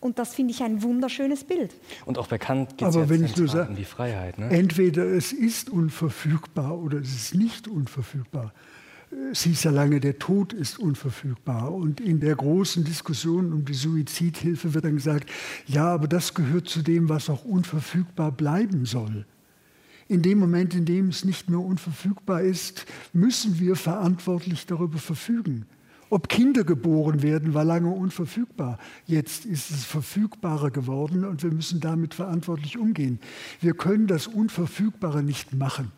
[0.00, 1.74] Und das finde ich ein wunderschönes Bild.
[2.06, 4.38] Und auch bekannt geht es ja um die Freiheit.
[4.38, 4.48] Ne?
[4.48, 8.54] Entweder es ist unverfügbar oder es ist nicht unverfügbar.
[9.30, 11.74] Es hieß ja lange, der Tod ist unverfügbar.
[11.74, 15.28] Und in der großen Diskussion um die Suizidhilfe wird dann gesagt,
[15.66, 19.26] ja, aber das gehört zu dem, was auch unverfügbar bleiben soll.
[20.08, 25.66] In dem Moment, in dem es nicht mehr unverfügbar ist, müssen wir verantwortlich darüber verfügen.
[26.10, 28.78] Ob Kinder geboren werden, war lange unverfügbar.
[29.06, 33.20] Jetzt ist es verfügbarer geworden und wir müssen damit verantwortlich umgehen.
[33.60, 35.92] Wir können das Unverfügbare nicht machen.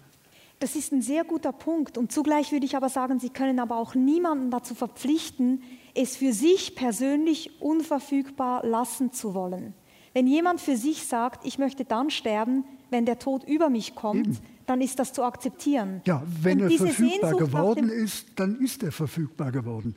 [0.59, 1.97] Das ist ein sehr guter Punkt.
[1.97, 5.63] Und zugleich würde ich aber sagen, Sie können aber auch niemanden dazu verpflichten,
[5.95, 9.73] es für sich persönlich unverfügbar lassen zu wollen.
[10.13, 14.27] Wenn jemand für sich sagt, ich möchte dann sterben, wenn der Tod über mich kommt,
[14.27, 16.01] Eben dann ist das zu akzeptieren.
[16.07, 19.97] Ja, wenn und er verfügbar Sehnsucht geworden ist, dann ist er verfügbar geworden.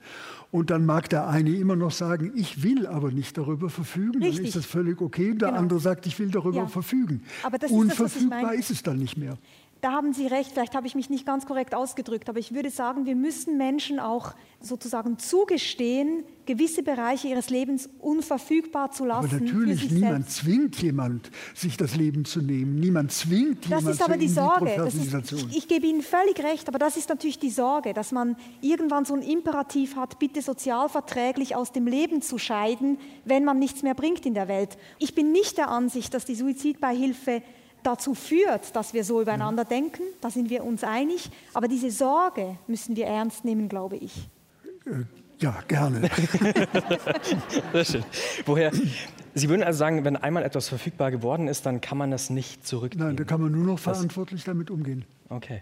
[0.51, 4.37] Und dann mag der eine immer noch sagen, ich will aber nicht darüber verfügen, Richtig.
[4.37, 5.31] dann ist das völlig okay.
[5.31, 5.61] Und der genau.
[5.61, 6.67] andere sagt, ich will darüber ja.
[6.67, 7.23] verfügen.
[7.43, 9.37] Aber das Unverfügbar ist, das, ist es dann nicht mehr.
[9.85, 12.71] Da haben Sie recht, vielleicht habe ich mich nicht ganz korrekt ausgedrückt, aber ich würde
[12.71, 19.35] sagen, wir müssen Menschen auch sozusagen zugestehen, gewisse Bereiche ihres Lebens unverfügbar zu lassen.
[19.35, 20.37] Aber natürlich, niemand selbst.
[20.37, 22.79] zwingt jemand, sich das Leben zu nehmen.
[22.79, 24.71] Niemand zwingt das jemand Das ist aber die Sorge.
[24.87, 28.37] Ist, ich, ich gebe Ihnen völlig recht, aber das ist natürlich die Sorge, dass man
[28.61, 33.83] irgendwann so ein Imperativ hat, bitte sozialverträglich aus dem Leben zu scheiden, wenn man nichts
[33.83, 34.79] mehr bringt in der Welt.
[34.97, 37.43] Ich bin nicht der Ansicht, dass die Suizidbeihilfe
[37.85, 39.69] dazu führt, dass wir so übereinander ja.
[39.69, 41.29] denken, da sind wir uns einig.
[41.53, 44.29] Aber diese Sorge müssen wir ernst nehmen, glaube ich.
[44.85, 45.03] Äh,
[45.39, 46.09] ja, gerne.
[47.73, 48.03] Sehr schön.
[48.45, 48.71] Woher?
[49.33, 52.65] Sie würden also sagen, wenn einmal etwas verfügbar geworden ist, dann kann man das nicht
[52.65, 53.09] zurücknehmen?
[53.09, 54.45] Nein, da kann man nur noch verantwortlich was?
[54.45, 55.03] damit umgehen.
[55.29, 55.61] Okay.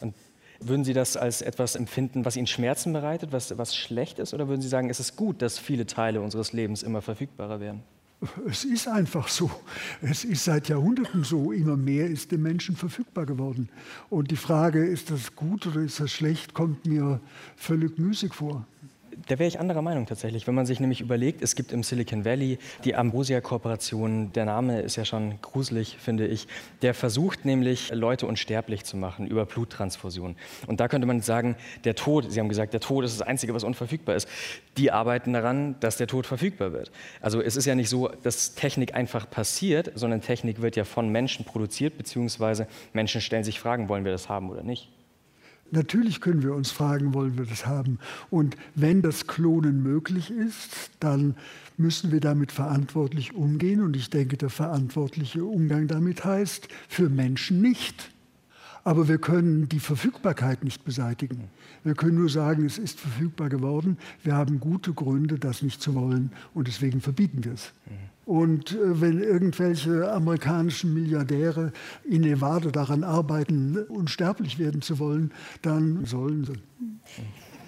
[0.00, 0.14] Und
[0.60, 4.34] würden Sie das als etwas empfinden, was Ihnen Schmerzen bereitet, was, was schlecht ist?
[4.34, 7.82] Oder würden Sie sagen, es ist gut, dass viele Teile unseres Lebens immer verfügbarer werden?
[8.48, 9.50] Es ist einfach so.
[10.00, 11.52] Es ist seit Jahrhunderten so.
[11.52, 13.68] Immer mehr ist dem Menschen verfügbar geworden.
[14.10, 17.20] Und die Frage, ist das gut oder ist das schlecht, kommt mir
[17.56, 18.66] völlig müßig vor.
[19.26, 20.46] Da wäre ich anderer Meinung tatsächlich.
[20.46, 24.96] Wenn man sich nämlich überlegt, es gibt im Silicon Valley die Ambrosia-Kooperation, der Name ist
[24.96, 26.46] ja schon gruselig, finde ich,
[26.82, 30.36] der versucht nämlich, Leute unsterblich zu machen über Bluttransfusion.
[30.66, 33.54] Und da könnte man sagen, der Tod, Sie haben gesagt, der Tod ist das Einzige,
[33.54, 34.28] was unverfügbar ist.
[34.76, 36.90] Die arbeiten daran, dass der Tod verfügbar wird.
[37.20, 41.08] Also es ist ja nicht so, dass Technik einfach passiert, sondern Technik wird ja von
[41.10, 44.90] Menschen produziert, beziehungsweise Menschen stellen sich Fragen, wollen wir das haben oder nicht.
[45.70, 47.98] Natürlich können wir uns fragen, wollen wir das haben?
[48.30, 51.34] Und wenn das Klonen möglich ist, dann
[51.76, 53.82] müssen wir damit verantwortlich umgehen.
[53.82, 58.10] Und ich denke, der verantwortliche Umgang damit heißt, für Menschen nicht.
[58.84, 61.44] Aber wir können die Verfügbarkeit nicht beseitigen.
[61.84, 63.96] Wir können nur sagen, es ist verfügbar geworden.
[64.22, 67.72] Wir haben gute Gründe, das nicht zu wollen und deswegen verbieten wir es.
[68.24, 71.72] Und äh, wenn irgendwelche amerikanischen Milliardäre
[72.04, 76.54] in Nevada daran arbeiten, unsterblich werden zu wollen, dann sollen sie.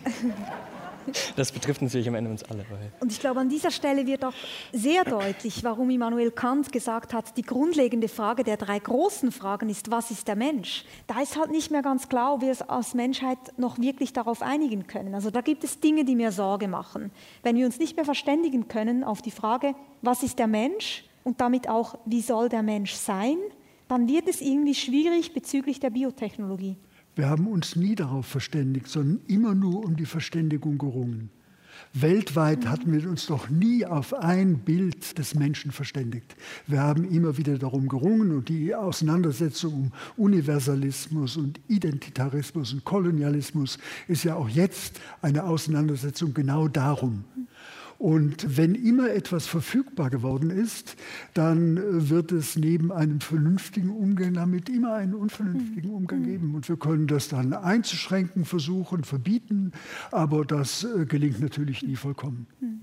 [1.37, 2.65] Das betrifft natürlich am Ende uns alle.
[3.01, 4.33] Und ich glaube, an dieser Stelle wird auch
[4.73, 9.91] sehr deutlich, warum Immanuel Kant gesagt hat, die grundlegende Frage der drei großen Fragen ist,
[9.91, 10.85] was ist der Mensch?
[11.07, 14.43] Da ist halt nicht mehr ganz klar, ob wir es als Menschheit noch wirklich darauf
[14.43, 15.15] einigen können.
[15.15, 17.11] Also da gibt es Dinge, die mir Sorge machen.
[17.43, 21.41] Wenn wir uns nicht mehr verständigen können auf die Frage, was ist der Mensch und
[21.41, 23.37] damit auch, wie soll der Mensch sein,
[23.89, 26.77] dann wird es irgendwie schwierig bezüglich der Biotechnologie.
[27.17, 31.31] Wir haben uns nie darauf verständigt, sondern immer nur um die Verständigung gerungen.
[31.95, 36.37] Weltweit hatten wir uns noch nie auf ein Bild des Menschen verständigt.
[36.67, 43.79] Wir haben immer wieder darum gerungen und die Auseinandersetzung um Universalismus und Identitarismus und Kolonialismus
[44.09, 47.25] ist ja auch jetzt eine Auseinandersetzung genau darum.
[47.99, 50.97] Und wenn immer etwas verfügbar geworden ist,
[51.35, 56.25] dann äh, wird es neben einem vernünftigen Umgang damit immer einen unvernünftigen Umgang mhm.
[56.25, 56.55] geben.
[56.55, 59.73] Und wir können das dann einzuschränken, versuchen, verbieten,
[60.11, 62.47] aber das äh, gelingt natürlich nie vollkommen.
[62.61, 62.81] Mhm.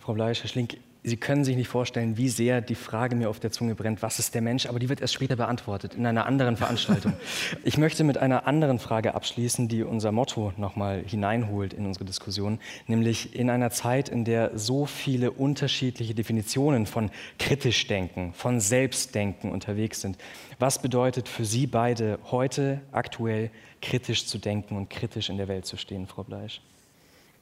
[0.00, 3.38] Frau Bleisch, Herr Schlink, Sie können sich nicht vorstellen, wie sehr die Frage mir auf
[3.38, 4.66] der Zunge brennt, was ist der Mensch?
[4.66, 7.12] Aber die wird erst später beantwortet, in einer anderen Veranstaltung.
[7.64, 12.58] ich möchte mit einer anderen Frage abschließen, die unser Motto nochmal hineinholt in unsere Diskussion,
[12.88, 19.52] nämlich in einer Zeit, in der so viele unterschiedliche Definitionen von kritisch denken, von Selbstdenken
[19.52, 20.18] unterwegs sind.
[20.58, 25.64] Was bedeutet für Sie beide heute aktuell kritisch zu denken und kritisch in der Welt
[25.64, 26.60] zu stehen, Frau Bleisch?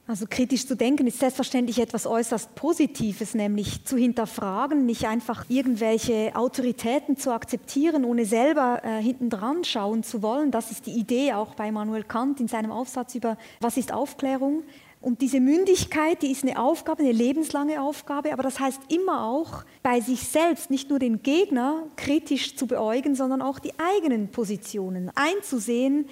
[0.08, 6.30] Also kritisch zu denken ist selbstverständlich etwas äußerst Positives, nämlich zu hinterfragen, nicht einfach irgendwelche
[6.36, 10.52] Autoritäten zu akzeptieren, ohne selber äh, hintendran schauen zu wollen.
[10.52, 14.62] Das ist die Idee auch bei Manuel Kant in seinem Aufsatz über Was ist Aufklärung.
[15.00, 19.64] Und diese Mündigkeit, die ist eine Aufgabe, eine lebenslange Aufgabe, aber das heißt immer auch,
[19.82, 25.10] bei sich selbst nicht nur den Gegner kritisch zu beäugen, sondern auch die eigenen Positionen
[25.16, 26.06] einzusehen,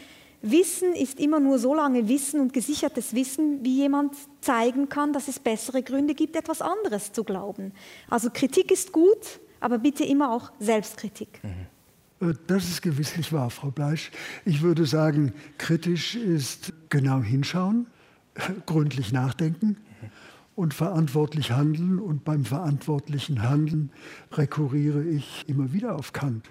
[0.50, 5.28] Wissen ist immer nur so lange Wissen und gesichertes Wissen, wie jemand zeigen kann, dass
[5.28, 7.72] es bessere Gründe gibt, etwas anderes zu glauben.
[8.10, 11.40] Also Kritik ist gut, aber bitte immer auch Selbstkritik.
[11.42, 12.28] Mhm.
[12.28, 14.10] Äh, das ist gewisslich wahr, Frau Bleisch.
[14.44, 17.86] Ich würde sagen, kritisch ist genau hinschauen,
[18.66, 19.78] gründlich nachdenken
[20.56, 21.98] und verantwortlich handeln.
[21.98, 23.90] Und beim verantwortlichen Handeln
[24.32, 26.50] rekurriere ich immer wieder auf Kant.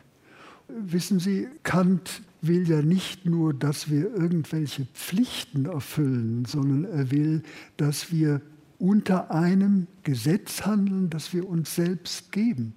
[0.68, 7.44] Wissen Sie, Kant will ja nicht nur, dass wir irgendwelche Pflichten erfüllen, sondern er will,
[7.78, 8.42] dass wir
[8.80, 12.74] unter einem Gesetz handeln, das wir uns selbst geben.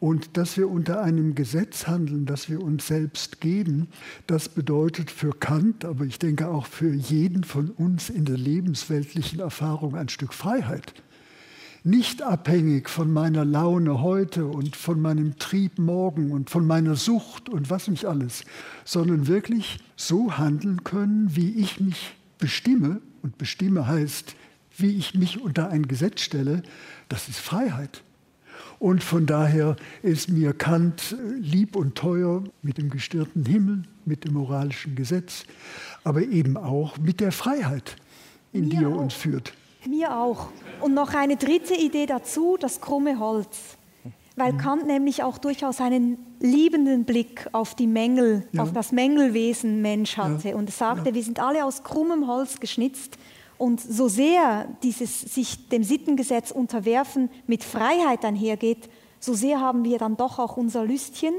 [0.00, 3.88] Und dass wir unter einem Gesetz handeln, das wir uns selbst geben,
[4.26, 9.40] das bedeutet für Kant, aber ich denke auch für jeden von uns in der lebensweltlichen
[9.40, 10.94] Erfahrung ein Stück Freiheit.
[11.84, 17.50] Nicht abhängig von meiner Laune heute und von meinem Trieb morgen und von meiner Sucht
[17.50, 18.44] und was nicht alles,
[18.86, 23.02] sondern wirklich so handeln können, wie ich mich bestimme.
[23.22, 24.34] Und bestimme heißt,
[24.78, 26.62] wie ich mich unter ein Gesetz stelle,
[27.10, 28.02] das ist Freiheit.
[28.78, 34.34] Und von daher ist mir Kant lieb und teuer mit dem gestirrten Himmel, mit dem
[34.34, 35.44] moralischen Gesetz,
[36.02, 37.96] aber eben auch mit der Freiheit,
[38.52, 39.02] in mir die er auch.
[39.02, 39.52] uns führt.
[39.86, 40.48] Mir auch.
[40.80, 43.76] Und noch eine dritte Idee dazu, das krumme Holz.
[44.36, 44.58] Weil mhm.
[44.58, 48.62] Kant nämlich auch durchaus einen liebenden Blick auf die Mängel, ja.
[48.62, 50.56] auf das Mängelwesen Mensch hatte ja.
[50.56, 51.14] und sagte, ja.
[51.14, 53.16] wir sind alle aus krummem Holz geschnitzt
[53.58, 58.88] und so sehr dieses sich dem Sittengesetz unterwerfen mit Freiheit einhergeht,
[59.20, 61.34] so sehr haben wir dann doch auch unser Lüstchen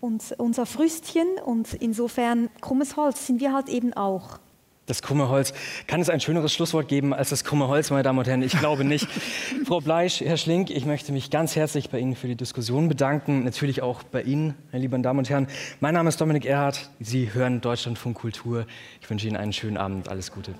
[0.00, 4.38] und unser Früstchen und insofern krummes Holz sind wir halt eben auch.
[4.86, 5.54] Das krumme Holz.
[5.86, 8.42] Kann es ein schöneres Schlusswort geben als das krumme Holz, meine Damen und Herren?
[8.42, 9.06] Ich glaube nicht.
[9.64, 13.44] Frau Bleisch, Herr Schlink, ich möchte mich ganz herzlich bei Ihnen für die Diskussion bedanken.
[13.44, 15.46] Natürlich auch bei Ihnen, meine lieben Damen und Herren.
[15.78, 16.90] Mein Name ist Dominik Erhardt.
[16.98, 18.66] Sie hören Deutschlandfunk Kultur.
[19.00, 20.08] Ich wünsche Ihnen einen schönen Abend.
[20.08, 20.52] Alles Gute.